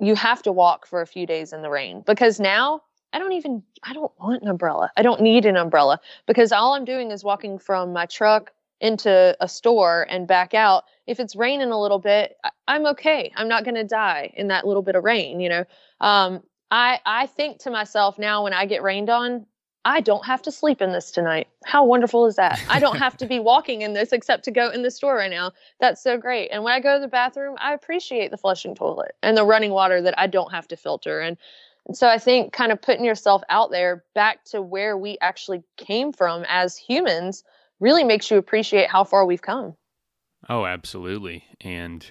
[0.00, 3.32] you have to walk for a few days in the rain because now I don't
[3.32, 4.90] even I don't want an umbrella.
[4.96, 9.36] I don't need an umbrella because all I'm doing is walking from my truck into
[9.40, 10.84] a store and back out.
[11.06, 13.32] If it's raining a little bit, I'm okay.
[13.36, 15.64] I'm not going to die in that little bit of rain, you know.
[16.00, 19.46] Um I I think to myself now when I get rained on,
[19.84, 21.48] I don't have to sleep in this tonight.
[21.64, 22.62] How wonderful is that?
[22.68, 25.30] I don't have to be walking in this except to go in the store right
[25.30, 25.52] now.
[25.80, 26.50] That's so great.
[26.50, 29.70] And when I go to the bathroom, I appreciate the flushing toilet and the running
[29.70, 31.20] water that I don't have to filter.
[31.20, 31.38] And
[31.94, 36.12] so I think kind of putting yourself out there back to where we actually came
[36.12, 37.42] from as humans
[37.80, 39.74] really makes you appreciate how far we've come.
[40.48, 41.44] Oh, absolutely.
[41.62, 42.04] And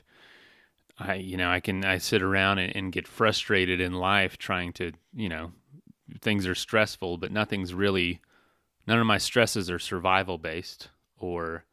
[0.98, 4.74] I, you know, I can, I sit around and, and get frustrated in life trying
[4.74, 5.52] to, you know,
[6.22, 8.22] things are stressful, but nothing's really,
[8.88, 11.66] none of my stresses are survival based or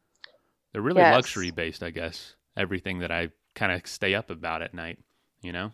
[0.71, 1.13] they're really Yes.
[1.13, 2.35] luxury based, I guess.
[2.55, 4.99] Everything that I kind of stay up about at night,
[5.41, 5.71] you know?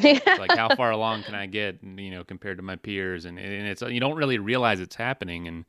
[0.00, 0.20] Yeah.
[0.38, 3.24] Like how far along can I get, you know, compared to my peers?
[3.24, 5.64] And, and it's, you don't really realize it's happening and,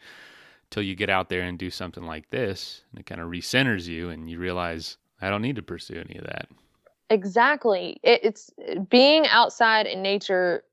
[0.66, 3.88] until you get out there and do something like this and it kind of recenters
[3.88, 6.48] you and you realize I don't need to pursue any of that.
[7.10, 8.00] Exactly.
[8.04, 8.52] It, it's
[8.90, 10.64] being outside in nature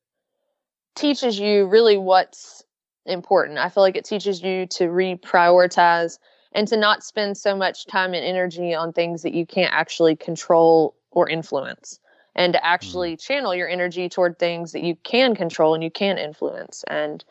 [0.99, 2.65] teaches you really what's
[3.07, 3.59] important.
[3.59, 6.19] I feel like it teaches you to reprioritize
[6.53, 10.17] and to not spend so much time and energy on things that you can't actually
[10.17, 12.01] control or influence
[12.35, 16.19] and to actually channel your energy toward things that you can control and you can
[16.19, 16.85] influence.
[16.89, 17.25] And,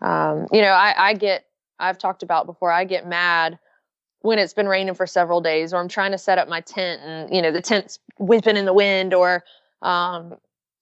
[0.00, 1.44] um, you know, I, I get,
[1.78, 3.58] I've talked about before, I get mad
[4.22, 7.00] when it's been raining for several days or I'm trying to set up my tent
[7.02, 9.44] and, you know, the tent's whipping in the wind or,
[9.82, 10.34] um,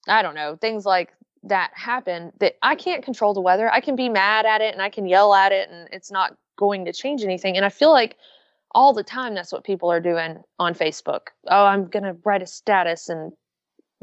[0.07, 3.71] I don't know, things like that happen that I can't control the weather.
[3.71, 6.35] I can be mad at it and I can yell at it and it's not
[6.57, 7.55] going to change anything.
[7.55, 8.17] And I feel like
[8.71, 11.27] all the time that's what people are doing on Facebook.
[11.47, 13.31] Oh, I'm going to write a status and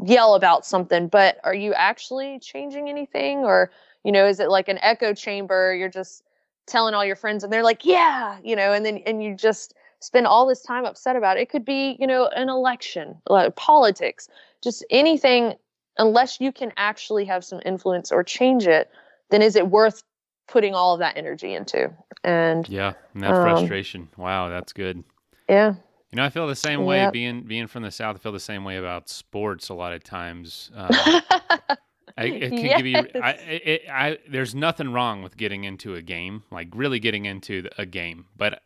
[0.04, 3.70] yell about something, but are you actually changing anything or,
[4.04, 5.74] you know, is it like an echo chamber?
[5.74, 6.22] You're just
[6.66, 9.74] telling all your friends and they're like, "Yeah," you know, and then and you just
[10.00, 11.42] spend all this time upset about it.
[11.42, 14.28] It could be, you know, an election, like politics,
[14.62, 15.54] just anything
[15.98, 18.90] unless you can actually have some influence or change it,
[19.30, 20.02] then is it worth
[20.48, 21.92] putting all of that energy into?
[22.24, 24.08] And Yeah, and that Um, frustration.
[24.16, 25.02] Wow, that's good.
[25.48, 25.74] yeah,
[26.12, 27.12] You know, I feel the same way Yep.
[27.12, 28.16] being being from the south.
[28.16, 30.70] I feel the same way about sports a lot of times.
[30.74, 30.88] Um,
[32.18, 33.06] I, it can give you.
[33.22, 37.62] I, it, I there's nothing wrong with getting into a game, like really getting into
[37.62, 38.26] the- a game.
[38.36, 38.62] But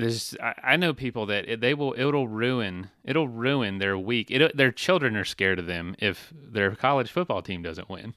[0.00, 1.94] there's, I, I know people that it, they will.
[1.96, 2.90] It'll ruin.
[3.04, 4.30] It'll ruin their week.
[4.30, 8.14] It, their children are scared of them if their college football team doesn't win.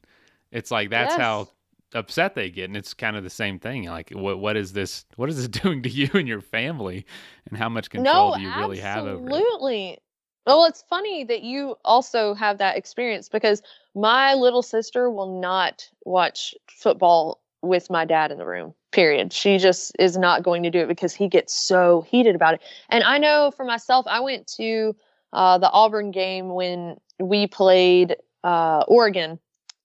[0.51, 1.49] It's like that's how
[1.93, 3.85] upset they get, and it's kind of the same thing.
[3.85, 5.05] Like, what what is this?
[5.15, 7.05] What is this doing to you and your family?
[7.49, 9.33] And how much control no, do you really have over it?
[9.33, 9.97] Absolutely.
[10.45, 13.61] Well, it's funny that you also have that experience because
[13.93, 18.73] my little sister will not watch football with my dad in the room.
[18.91, 19.33] Period.
[19.33, 22.61] She just is not going to do it because he gets so heated about it.
[22.89, 24.95] And I know for myself, I went to
[25.33, 29.39] uh, the Auburn game when we played uh, Oregon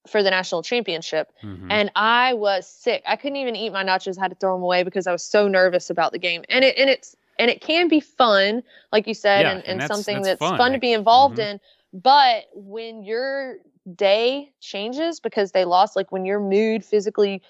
[0.07, 1.67] for the national championship Mhm.
[1.71, 3.03] and I was sick.
[3.07, 4.19] I couldn't even eat my nachos.
[4.19, 6.45] I had to throw them away because I was so nervous about the game.
[6.51, 9.69] And it and it's and it can be fun, like you said, Yeah, and, and
[9.73, 10.59] and that's- something that's that's, fun.
[10.59, 10.73] fun.
[10.73, 11.53] to be involved Mhm.
[11.53, 11.61] in.
[11.95, 13.57] But when your
[13.97, 17.43] day changes because they lost, like when your mood physically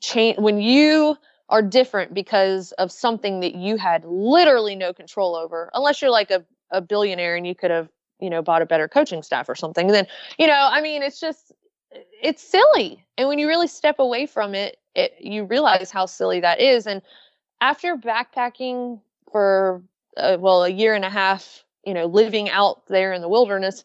[0.00, 1.16] change, when you
[1.48, 6.30] are different because of something that you had literally no control over, unless you're like
[6.30, 7.88] a, a billionaire and you could have,
[8.20, 10.06] you know, bought a better coaching staff or something, then,
[10.38, 11.52] you know, I mean, it's just,
[12.22, 13.04] it's silly.
[13.18, 16.86] And when you really step away from it, it you realize how silly that is.
[16.86, 17.02] And
[17.60, 19.82] after backpacking for
[20.16, 23.84] uh, well a year and a half you know, living out there in the wilderness,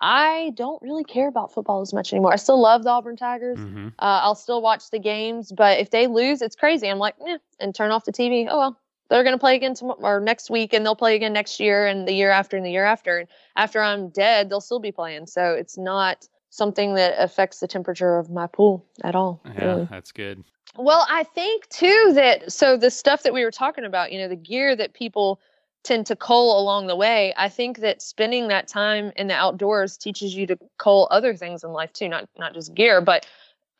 [0.00, 2.32] I don't really care about football as much anymore.
[2.32, 3.58] I still love the Auburn Tigers.
[3.58, 3.88] Mm-hmm.
[3.98, 6.88] Uh, I'll still watch the games, but if they lose, it's crazy.
[6.88, 8.46] I'm like, eh, and turn off the TV.
[8.50, 11.32] Oh well, they're going to play again tomorrow or next week, and they'll play again
[11.32, 13.18] next year, and the year after, and the year after.
[13.18, 15.26] And after I'm dead, they'll still be playing.
[15.26, 19.40] So it's not something that affects the temperature of my pool at all.
[19.44, 19.88] Yeah, really.
[19.90, 20.44] that's good.
[20.76, 24.28] Well, I think too that so the stuff that we were talking about, you know,
[24.28, 25.40] the gear that people
[25.86, 29.96] tend to cull along the way, I think that spending that time in the outdoors
[29.96, 33.26] teaches you to cull other things in life too, not not just gear, but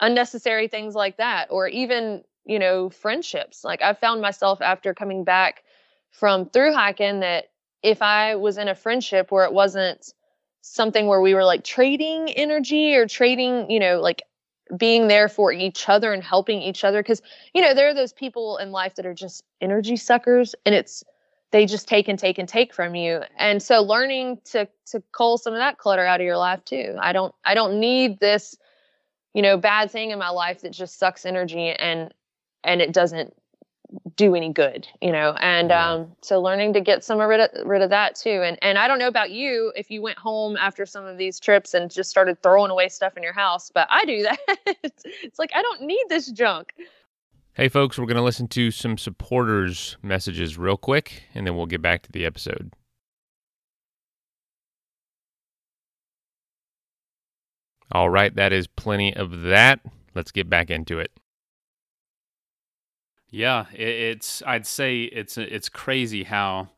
[0.01, 3.65] unnecessary things like that or even, you know, friendships.
[3.65, 5.65] Like I found myself after coming back
[6.13, 7.47] from through hiking that
[7.83, 10.13] if I was in a friendship where it wasn't
[10.63, 14.23] something where we were like trading energy or trading, you know, like
[14.77, 17.23] being there for each other and helping each other because
[17.55, 21.05] you know there are those people in life that are just energy suckers and it's
[21.53, 23.23] they just take and take and take from you.
[23.39, 26.97] And so learning to to cull some of that clutter out of your life too.
[27.01, 28.57] I don't i don't need this
[29.35, 32.13] you know bad thing in my life that just sucks energy and
[32.65, 33.35] and it doesn't
[34.17, 35.37] do any good you know?
[35.41, 38.43] And um so learning to get some rid of, rid of that too.
[38.43, 41.39] And and i don't know about you if you went home after some of these
[41.39, 44.39] trips and just started throwing away stuff in your house but i do that.
[45.23, 46.75] It's like i don't need this junk
[47.57, 51.65] Hey, folks, we're going to listen to some supporters' messages real quick, and then we'll
[51.65, 52.75] get back to the episode.
[57.91, 59.81] All right, that is plenty of that.
[60.15, 61.11] Let's get back into it.
[63.31, 64.43] Yeah, it's.
[64.47, 66.69] I'd say it's it's crazy how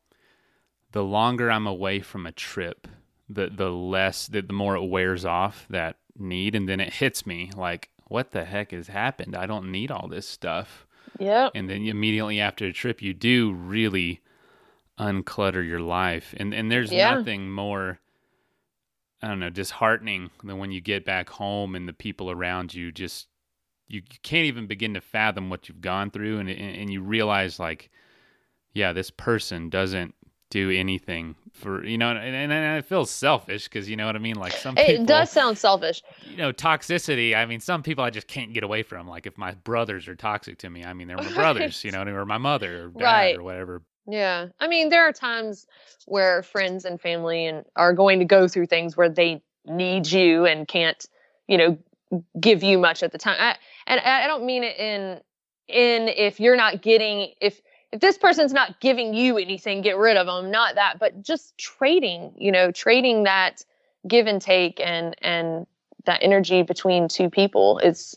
[0.92, 2.86] the longer I'm away from a trip,
[3.28, 7.26] the the less the, the more it wears off that need, and then it hits
[7.26, 9.36] me like, what the heck has happened?
[9.36, 10.86] I don't need all this stuff.
[11.18, 11.48] Yeah.
[11.54, 14.20] And then immediately after a trip, you do really
[14.98, 17.14] unclutter your life, and and there's Yeah.
[17.14, 18.00] nothing more.
[19.22, 22.92] I don't know, disheartening than when you get back home and the people around you
[22.92, 23.26] just
[23.88, 27.00] you, you can't even begin to fathom what you've gone through and, and and you
[27.02, 27.90] realize like
[28.74, 30.14] yeah this person doesn't
[30.50, 34.16] do anything for you know and, and, and it feels selfish because you know what
[34.16, 37.82] i mean like some people it does sound selfish you know toxicity i mean some
[37.82, 40.84] people i just can't get away from like if my brothers are toxic to me
[40.84, 43.36] i mean they're my brothers you know or my mother or dad Right.
[43.36, 44.46] or whatever Yeah.
[44.58, 45.66] I mean, there are times
[46.06, 50.46] where friends and family and are going to go through things where they need you
[50.46, 51.04] and can't,
[51.46, 51.78] you know,
[52.40, 53.36] give you much at the time.
[53.38, 55.20] I, and I don't mean it in
[55.68, 57.60] in if you're not getting if
[57.92, 60.50] if this person's not giving you anything, get rid of them.
[60.50, 63.64] Not that, but just trading, you know, trading that
[64.06, 65.66] give and take and and
[66.04, 68.16] that energy between two people is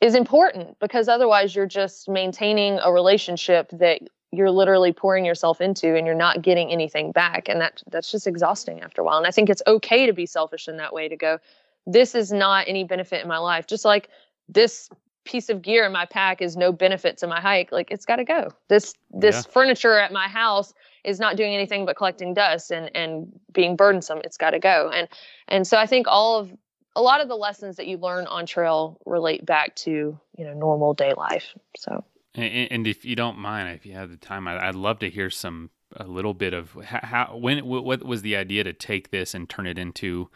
[0.00, 4.00] is important because otherwise you're just maintaining a relationship that
[4.32, 8.26] you're literally pouring yourself into and you're not getting anything back and that that's just
[8.26, 11.08] exhausting after a while and i think it's okay to be selfish in that way
[11.08, 11.38] to go
[11.86, 14.08] this is not any benefit in my life just like
[14.48, 14.88] this
[15.24, 17.72] piece of gear in my pack is no benefit to my hike.
[17.72, 18.50] Like it's got to go.
[18.68, 19.52] This this Yeah.
[19.52, 20.72] furniture at my house
[21.04, 24.20] is not doing anything but collecting dust and and being burdensome.
[24.24, 24.90] It's got to go.
[24.92, 25.08] And
[25.48, 26.52] and so i think all of
[26.96, 30.54] a lot of the lessons that you learn on trail relate back to you know
[30.54, 31.54] normal day life.
[31.76, 32.04] So.
[32.34, 35.10] And, and if you don't mind, if you have the time, I- I'd love to
[35.10, 39.10] hear some a little bit of how, how when what was the idea to take
[39.10, 40.30] this and turn it into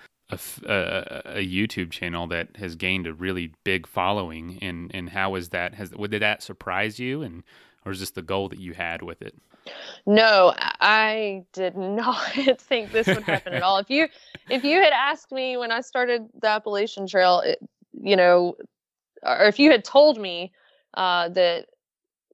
[0.64, 5.51] a, a- YouTube channel that has gained a really big following, and and how was
[5.51, 5.74] that?
[5.74, 7.43] Has would did that surprise you, and
[7.85, 9.35] or is this the goal that you had with it?
[10.07, 13.78] No, I did not think this would happen at all.
[13.78, 14.09] If you
[14.49, 17.59] if you had asked me when I started the Appalachian Trail, it,
[17.93, 18.57] you know,
[19.22, 20.53] or if you had told me
[20.95, 21.66] uh, that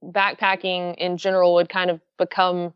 [0.03, 2.73] backpacking in general would kind of become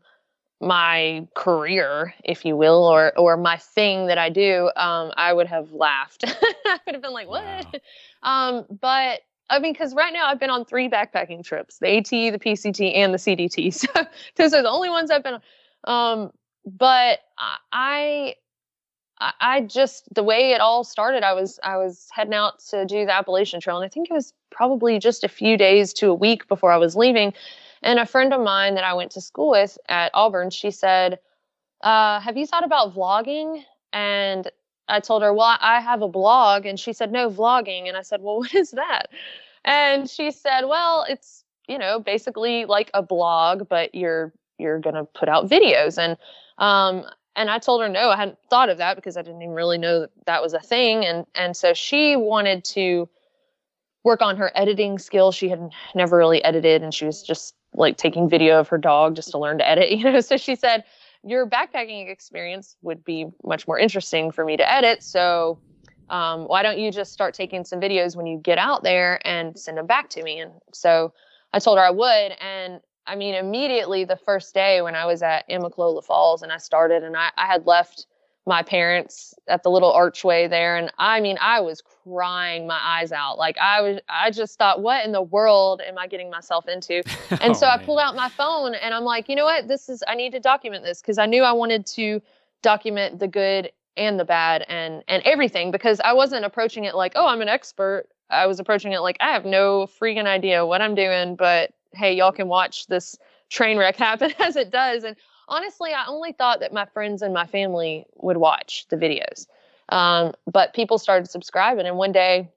[0.60, 5.46] my career, if you will, or or my thing that I do, um, I would
[5.46, 6.24] have laughed.
[6.66, 7.80] I would have been like, "What?"
[8.22, 12.10] Um, but I mean, because right now I've been on three backpacking trips: the AT,
[12.10, 13.72] the PCT, and the CDT.
[13.94, 16.22] So those are the only ones I've been on.
[16.22, 16.32] Um,
[16.64, 17.20] but
[17.72, 18.34] I,
[19.18, 22.84] I, I just the way it all started, I was I was heading out to
[22.86, 26.08] do the Appalachian Trail, and I think it was probably just a few days to
[26.08, 27.32] a week before I was leaving.
[27.86, 31.20] And a friend of mine that I went to school with at Auburn, she said,
[31.82, 34.50] uh, "Have you thought about vlogging?" And
[34.88, 38.02] I told her, "Well, I have a blog," and she said, "No, vlogging." And I
[38.02, 39.08] said, "Well, what is that?"
[39.64, 45.04] And she said, "Well, it's you know basically like a blog, but you're you're gonna
[45.04, 46.16] put out videos." And
[46.58, 49.54] um, and I told her, "No, I hadn't thought of that because I didn't even
[49.54, 53.08] really know that that was a thing." And and so she wanted to
[54.02, 55.36] work on her editing skills.
[55.36, 59.14] She had never really edited, and she was just like taking video of her dog
[59.14, 60.20] just to learn to edit, you know.
[60.20, 60.84] So she said,
[61.22, 65.02] your backpacking experience would be much more interesting for me to edit.
[65.02, 65.58] So
[66.08, 69.58] um, why don't you just start taking some videos when you get out there and
[69.58, 70.38] send them back to me?
[70.38, 71.12] And so
[71.52, 72.32] I told her I would.
[72.40, 76.58] And I mean, immediately the first day when I was at Amicalola Falls and I
[76.58, 78.06] started and I, I had left
[78.46, 83.10] my parents at the little archway there and i mean i was crying my eyes
[83.10, 83.38] out.
[83.38, 87.02] Like i was i just thought what in the world am i getting myself into?
[87.30, 89.68] And oh, so i pulled out my phone and i'm like you know what?
[89.68, 92.22] This is i need to document this because i knew i wanted to
[92.62, 97.12] document the good and the bad and and everything because i wasn't approaching it like
[97.16, 98.06] oh i'm an expert.
[98.28, 102.14] I was approaching it like i have no freaking idea what i'm doing but hey
[102.14, 103.16] y'all can watch this
[103.48, 105.04] train wreck happen as it does.
[105.04, 105.16] And
[105.48, 109.46] honestly, I only thought that my friends and my family would watch the videos.
[109.88, 111.86] Um, but people started subscribing.
[111.86, 112.48] And one day,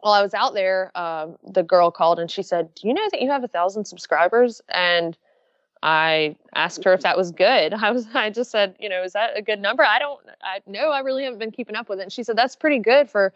[0.00, 3.08] while I was out there, um, the girl called and she said, Do you know
[3.10, 4.60] that you have a thousand subscribers?
[4.68, 5.16] And
[5.82, 7.74] I asked her if that was good.
[7.82, 9.84] I was, I just said, you know, is that a good number?
[9.84, 12.04] I don't, I know I really haven't been keeping up with it.
[12.04, 13.32] And she said, that's pretty good for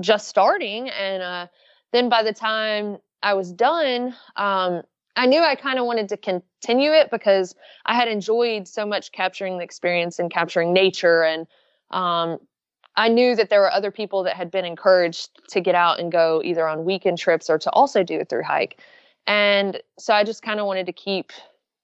[0.00, 0.88] just starting.
[0.90, 1.46] And, uh,
[1.92, 4.82] then by the time I was done, um,
[5.16, 7.54] I knew I kind of wanted to continue it because
[7.86, 11.24] I had enjoyed so much capturing the experience and capturing nature.
[11.24, 11.46] And
[11.90, 12.38] um,
[12.94, 16.12] I knew that there were other people that had been encouraged to get out and
[16.12, 18.80] go either on weekend trips or to also do a through hike.
[19.26, 21.32] And so I just kind of wanted to keep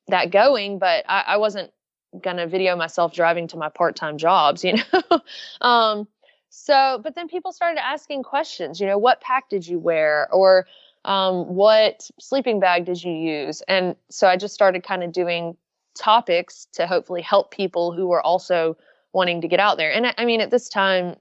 [0.09, 1.73] that going, but I, I wasn't
[2.21, 5.21] going to video myself driving to my part time jobs, you know?
[5.61, 6.07] um,
[6.51, 10.29] so, but then people started asking questions, you know, what pack did you wear?
[10.31, 10.67] Or,
[11.05, 13.63] um, what sleeping bag did you use?
[13.69, 15.57] And so I just started kind of doing
[15.95, 18.77] topics to hopefully help people who were also
[19.13, 19.93] wanting to get out there.
[19.93, 21.17] And I, I mean, at this time,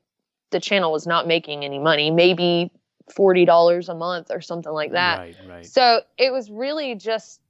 [0.51, 2.71] the channel was not making any money, maybe
[3.11, 5.19] $40 a month or something like that.
[5.19, 5.65] Right, right.
[5.65, 7.41] So it was really just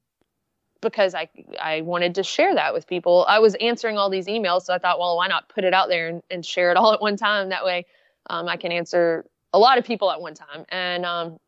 [0.82, 1.30] because I
[1.62, 3.26] I wanted to share that with people.
[3.28, 5.90] I was answering all these emails, so I thought, well, why not put it out
[5.90, 7.50] there and, and share it all at one time?
[7.50, 7.86] That way,
[8.30, 10.66] um, I can answer a lot of people at one time.
[10.70, 11.40] And um,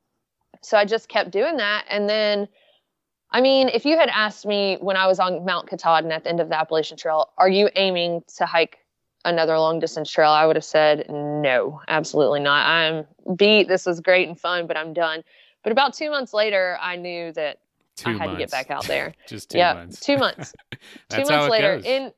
[0.64, 1.86] so I just kept doing that.
[1.90, 2.48] And then,
[3.32, 6.30] I mean, if you had asked me when I was on Mount Katahdin at the
[6.30, 8.80] end of the Appalachian Trail, are you aiming to hike
[9.26, 10.30] another long distance trail?
[10.30, 12.66] I would have said, no, absolutely not.
[12.66, 13.06] I'm
[13.36, 13.68] beat.
[13.68, 15.24] This was great and fun, but I'm done.
[15.64, 17.60] But about two months later, I knew that
[17.96, 18.34] two I had months.
[18.34, 19.14] to get back out there.
[19.28, 20.00] Just two yep, months.
[20.00, 20.54] Two months.
[21.10, 21.78] two months later.
[21.78, 21.86] Goes.
[21.86, 22.12] In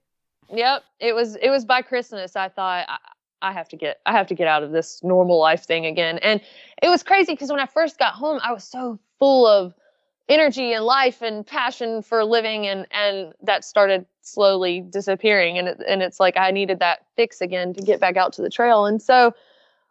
[0.52, 2.36] yep, it was it was by Christmas.
[2.36, 2.98] I thought I
[3.52, 6.18] have to get I have to get out of this normal life thing again.
[6.20, 6.42] And
[6.82, 9.74] it was crazy because when I first got home, I was so full of
[10.28, 15.84] energy and life and passion for living and and that started slowly disappearing and it,
[15.88, 18.86] and it's like I needed that fix again to get back out to the trail.
[18.86, 19.34] And so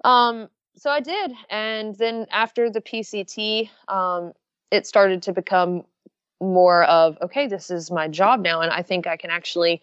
[0.03, 1.33] um so I did.
[1.51, 4.33] And then after the PCT, um,
[4.73, 5.85] it started to become
[6.41, 9.81] more of okay, this is my job now and I think I can actually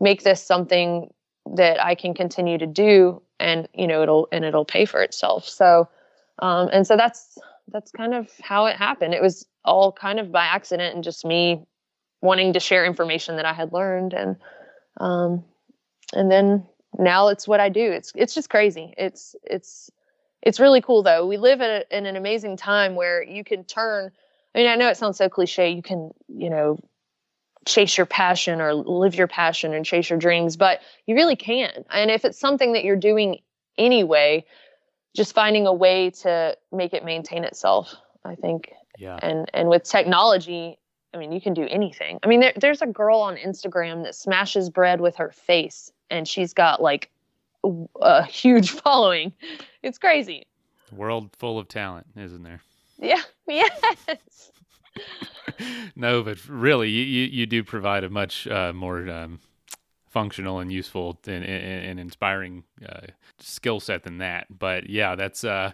[0.00, 1.12] make this something
[1.54, 5.48] that I can continue to do and you know it'll and it'll pay for itself.
[5.48, 5.88] So
[6.40, 7.38] um and so that's
[7.68, 9.14] that's kind of how it happened.
[9.14, 11.66] It was all kind of by accident and just me
[12.20, 14.36] wanting to share information that I had learned and
[14.98, 15.44] um
[16.12, 16.66] and then
[16.98, 17.92] now it's what I do.
[17.92, 18.94] It's it's just crazy.
[18.96, 19.90] It's it's
[20.42, 21.26] it's really cool though.
[21.26, 24.12] We live in, a, in an amazing time where you can turn
[24.54, 25.70] I mean, I know it sounds so cliche.
[25.70, 26.78] You can, you know,
[27.64, 31.84] chase your passion or live your passion and chase your dreams, but you really can.
[31.90, 33.40] And if it's something that you're doing
[33.78, 34.44] anyway,
[35.14, 37.94] just finding a way to make it maintain itself,
[38.24, 38.72] I think.
[38.98, 39.18] Yeah.
[39.22, 40.78] And and with technology,
[41.12, 42.18] I mean, you can do anything.
[42.22, 46.26] I mean, there, there's a girl on Instagram that smashes bread with her face, and
[46.26, 47.10] she's got like
[48.00, 49.32] a huge following.
[49.82, 50.46] It's crazy.
[50.92, 52.60] World full of talent, isn't there?
[52.98, 53.20] Yeah.
[53.46, 54.50] Yes.
[55.96, 59.40] no, but really, you, you, you do provide a much uh, more um,
[60.08, 63.06] functional and useful and, and, and inspiring uh,
[63.38, 64.46] skill set than that.
[64.50, 65.72] But yeah, that's uh,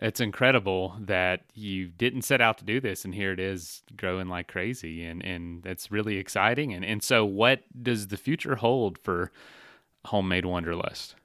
[0.00, 4.28] it's incredible that you didn't set out to do this, and here it is growing
[4.28, 6.72] like crazy, and and that's really exciting.
[6.72, 9.32] And and so, what does the future hold for
[10.04, 11.16] Homemade Wanderlust?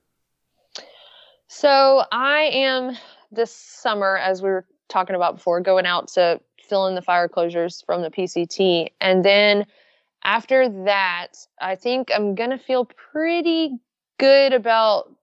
[1.48, 2.98] So I am
[3.32, 6.42] this summer, as we were talking about before, going out to
[6.74, 8.88] fill in the fire closures from the PCT.
[9.00, 9.68] And then
[10.24, 13.78] after that, I think I'm going to feel pretty
[14.18, 15.16] good about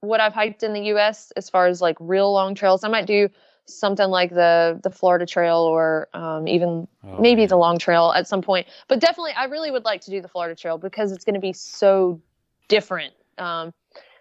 [0.00, 2.84] what I've hiked in the US as far as like real long trails.
[2.84, 3.30] I might do
[3.64, 7.48] something like the the Florida Trail or um, even oh, maybe man.
[7.48, 8.66] the Long Trail at some point.
[8.86, 11.40] But definitely, I really would like to do the Florida Trail because it's going to
[11.40, 12.20] be so
[12.68, 13.14] different.
[13.38, 13.72] Um,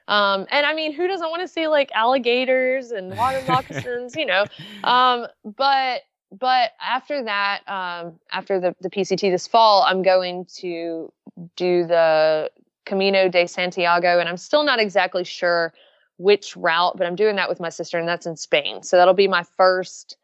[0.07, 4.25] um, and I mean, who doesn't want to see like alligators and water moccasins, you
[4.25, 4.45] know?
[4.85, 11.11] Um, but but after that, um, after the, the PCT this fall, I'm going to
[11.55, 12.51] do the
[12.85, 15.73] Camino de Santiago, and I'm still not exactly sure
[16.17, 18.83] which route, but I'm doing that with my sister, and that's in Spain.
[18.83, 20.17] So that'll be my first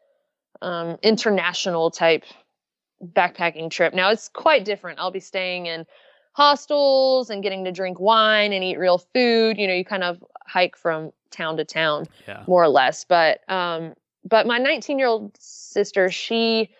[0.60, 2.24] um, international type
[3.02, 3.94] backpacking trip.
[3.94, 4.98] Now it's quite different.
[4.98, 5.86] I'll be staying in
[6.32, 9.58] hostels and getting to drink wine and eat real food.
[9.58, 12.44] You know, you kind of hike from town to town, Yeah.
[12.46, 13.04] more or less.
[13.04, 13.94] But um,
[14.24, 16.70] but my 19 year old sister, she,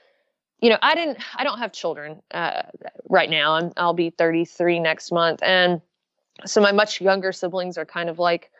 [0.61, 2.63] you know, I didn't, I don't have children uh,
[3.09, 3.55] right now.
[3.55, 5.81] I'm, I'll be 33 next month, and
[6.47, 8.51] so my much younger siblings are kind of like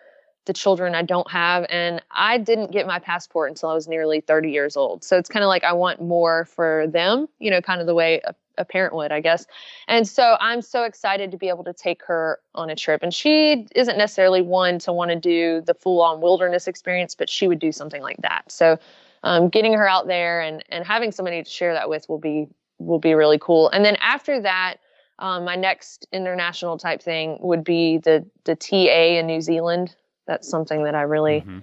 [0.47, 1.67] the children I don't have.
[1.69, 5.03] And I didn't get my passport until I was nearly 30 years old.
[5.03, 7.95] So it's kind of like I want more for them, you know, kind of the
[7.95, 9.47] way a, a parent would, I guess.
[9.89, 13.03] And so I'm so excited to be able to take her on a trip.
[13.03, 17.29] And she isn't necessarily one to want to do the full on wilderness experience, but
[17.29, 18.51] she would do something like that.
[18.51, 18.79] So
[19.23, 22.49] um, getting her out there and, and having somebody to share that with will be
[22.79, 23.69] will be really cool.
[23.71, 24.77] And then after that,
[25.21, 29.95] um, my next international type thing would be the the TA in New Zealand.
[30.27, 31.63] That's something that I really Mhm.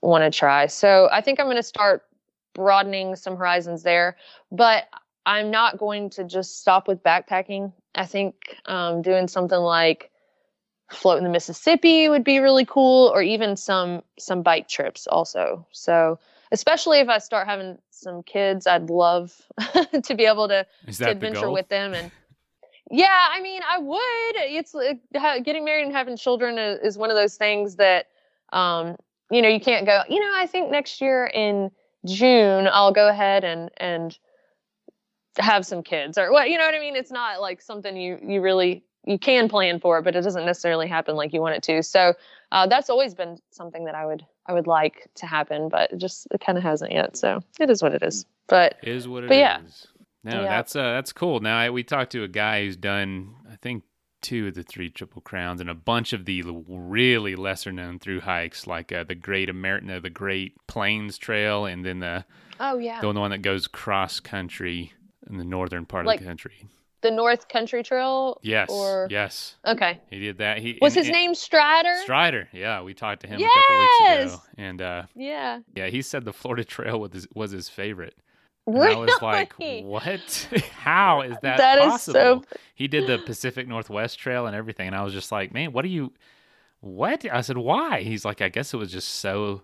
[0.00, 0.66] want to try.
[0.66, 2.04] So I think I'm going to start
[2.54, 4.16] broadening some horizons there,
[4.50, 4.84] but
[5.28, 7.74] I'm not going to just stop with backpacking.
[7.94, 10.10] I think um, doing something like
[10.90, 15.66] floating the Mississippi would be really cool, or even some some bike trips also.
[15.70, 16.18] So
[16.50, 19.34] especially if I start having some kids, I'd love
[20.02, 20.66] to be able to
[21.10, 22.10] to adventure with them and
[22.90, 26.96] yeah i mean i would it's uh, ha- getting married and having children is, is
[26.96, 28.06] one of those things that
[28.54, 28.96] um
[29.30, 31.70] you know you can't go you know i think next year in
[32.06, 34.18] june i'll go ahead and and
[35.38, 38.18] have some kids or what you know what i mean it's not like something you
[38.22, 41.62] you really you can plan for but it doesn't necessarily happen like you want it
[41.62, 42.14] to so
[42.50, 45.98] uh, that's always been something that i would i would like to happen but it
[45.98, 49.24] just it kind of hasn't yet so it is what it is but is what
[49.24, 49.28] it is.
[49.28, 49.60] But yeah.
[50.24, 50.48] No, Yeah.
[50.48, 51.40] that's uh, that's cool.
[51.40, 53.84] Now I, we talked to a guy who's done, I think,
[54.20, 58.20] two of the three triple crowns and a bunch of the really lesser known through
[58.20, 62.24] hikes, like uh, the Great American, no, the Great Plains Trail, and then the
[62.58, 64.92] oh yeah the one that goes cross country
[65.28, 66.52] in the northern part Like- of the country.
[67.00, 70.58] the north country trail Yes, or yes, okay he did that.
[70.58, 71.94] He Was and- his and- name Strider?
[72.02, 72.48] Strider.
[72.52, 75.60] Yeah, we talked to him a couple weeks ago, and uh, yeah.
[75.74, 78.14] yeah, he said the Florida Trail was his, was his favorite.
[78.66, 80.48] And I was like, what?
[80.72, 82.44] How is that, That is possible?
[82.50, 84.88] so- He did the Pacific Northwest Trail and everything.
[84.88, 86.12] And I was just like, man, what are you,
[86.80, 87.24] what?
[87.32, 88.02] I said, why?
[88.02, 89.62] He's like, I guess it was just so,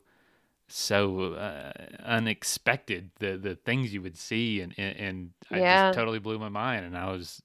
[0.69, 1.73] so uh,
[2.05, 4.61] unexpected, the, the things you would see.
[4.61, 5.89] And, and, and I Yeah.
[5.91, 6.85] just totally blew my mind.
[6.87, 7.43] And I was,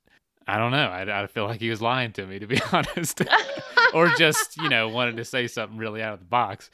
[0.48, 0.88] I don't know.
[0.88, 3.22] I, I feel like he was lying to me, to be honest.
[3.94, 6.70] or just, you know, wanted to say something really out of the box.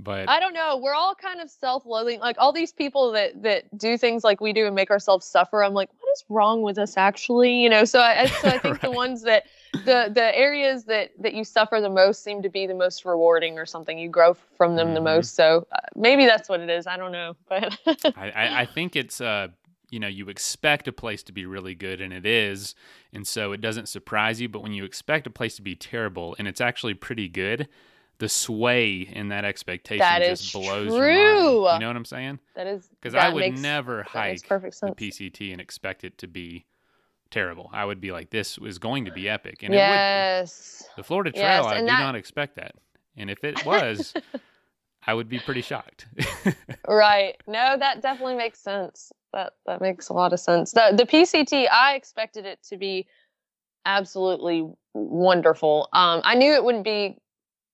[0.00, 0.76] But I don't know.
[0.76, 2.20] We're all kind of self-loathing.
[2.20, 5.62] Like all these people that that do things like we do and make ourselves suffer.
[5.64, 7.54] I'm like, what is wrong with us actually?
[7.54, 7.84] You know.
[7.84, 11.80] So I so I think the ones that the the areas that that you suffer
[11.80, 13.98] the most seem to be the most rewarding or something.
[13.98, 15.04] You grow from them the Mhm.
[15.04, 15.34] most.
[15.34, 16.86] So uh, maybe that's what it is.
[16.86, 17.76] I don't know, but
[18.16, 19.48] I, I, I think it's uh
[19.90, 22.74] you know you expect a place to be really good and it is
[23.12, 26.36] and so it doesn't surprise you but when you expect a place to be terrible
[26.38, 27.68] and it's actually pretty good
[28.18, 30.96] the sway in that expectation That just blows true.
[30.96, 34.46] your mind you know what i'm saying that is because i would makes- never hike
[34.48, 34.94] perfect the sense.
[34.96, 36.66] pct and expect it to be
[37.30, 40.82] terrible i would be like this is going to be epic and it yes.
[40.82, 41.00] would be.
[41.02, 42.74] the florida trail Yes, i do that- not expect that
[43.16, 44.14] and if it was
[45.06, 46.06] i would be pretty shocked
[46.88, 47.36] Right.
[47.46, 49.12] No, that definitely makes sense.
[49.34, 50.72] That that makes a lot of sense.
[50.72, 53.06] The the PCT, I expected it to be
[53.84, 55.88] absolutely wonderful.
[55.92, 57.18] Um, I knew it wouldn't be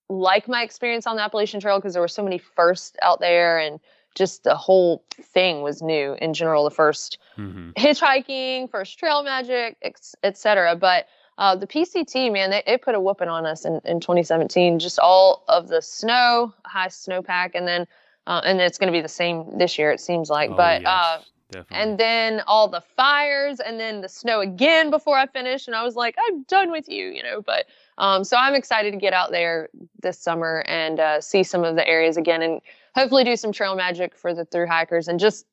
[0.08, 3.58] like my experience on the Appalachian Trail because there were so many firsts out there,
[3.58, 3.80] and
[4.14, 6.64] just the whole thing was new in general.
[6.64, 9.76] The first hmm hitchhiking, first trail magic,
[10.22, 10.76] etc.
[10.76, 11.06] But
[11.38, 14.78] uh, the PCT, man, they, it put a whooping on us in, in 2017.
[14.78, 17.86] Just all of the snow, high snowpack, and then
[18.26, 19.90] uh, and it's going to be the same this year.
[19.90, 21.22] It seems like, Oh, but yes, uh,
[21.70, 25.82] and then all the fires, and then the snow again before I finished, and I
[25.82, 27.42] was like, I'm done with you, you know.
[27.42, 27.66] But
[27.98, 29.68] um, so I'm excited to get out there
[30.02, 32.60] this summer and uh, see some of the areas again, and
[32.94, 35.46] hopefully do some trail magic for the through hikers, and just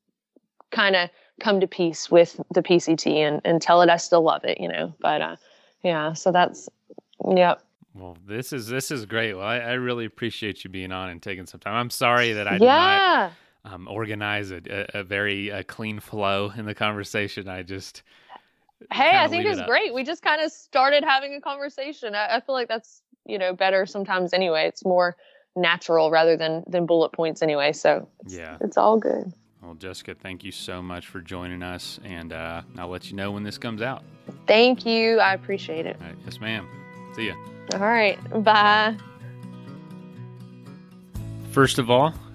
[0.71, 4.43] kind of come to peace with the PCT and, and tell it I still love
[4.43, 4.93] it, you know.
[4.99, 5.35] But uh,
[5.83, 6.69] yeah, so that's
[7.35, 7.61] yep.
[7.93, 9.33] Well, this is this is great.
[9.33, 11.75] Well, I, I really appreciate you being on and taking some time.
[11.75, 13.31] I'm sorry that I did not yeah.
[13.65, 14.61] um, organize a,
[14.95, 17.49] a, a very uh, clean flow in the conversation.
[17.49, 18.01] I just
[18.91, 19.93] Hey, I think leave it it's great.
[19.93, 22.15] We just kind of started having a conversation.
[22.15, 24.67] I, I feel like that's you know better sometimes anyway.
[24.67, 25.15] It's more
[25.55, 27.71] natural rather than than bullet points anyway.
[27.73, 28.57] So it's, Yeah.
[28.61, 29.31] it's all good.
[29.61, 33.31] well, Jessica, thank you so much for joining us, and uh, I'll let you know
[33.31, 34.03] when this comes out.
[34.47, 35.19] Thank you.
[35.19, 35.97] I appreciate it.
[36.01, 36.67] All right, yes, ma'am.
[37.15, 37.35] See ya.
[37.73, 38.17] All right.
[38.43, 38.95] Bye.
[41.51, 42.13] First of all,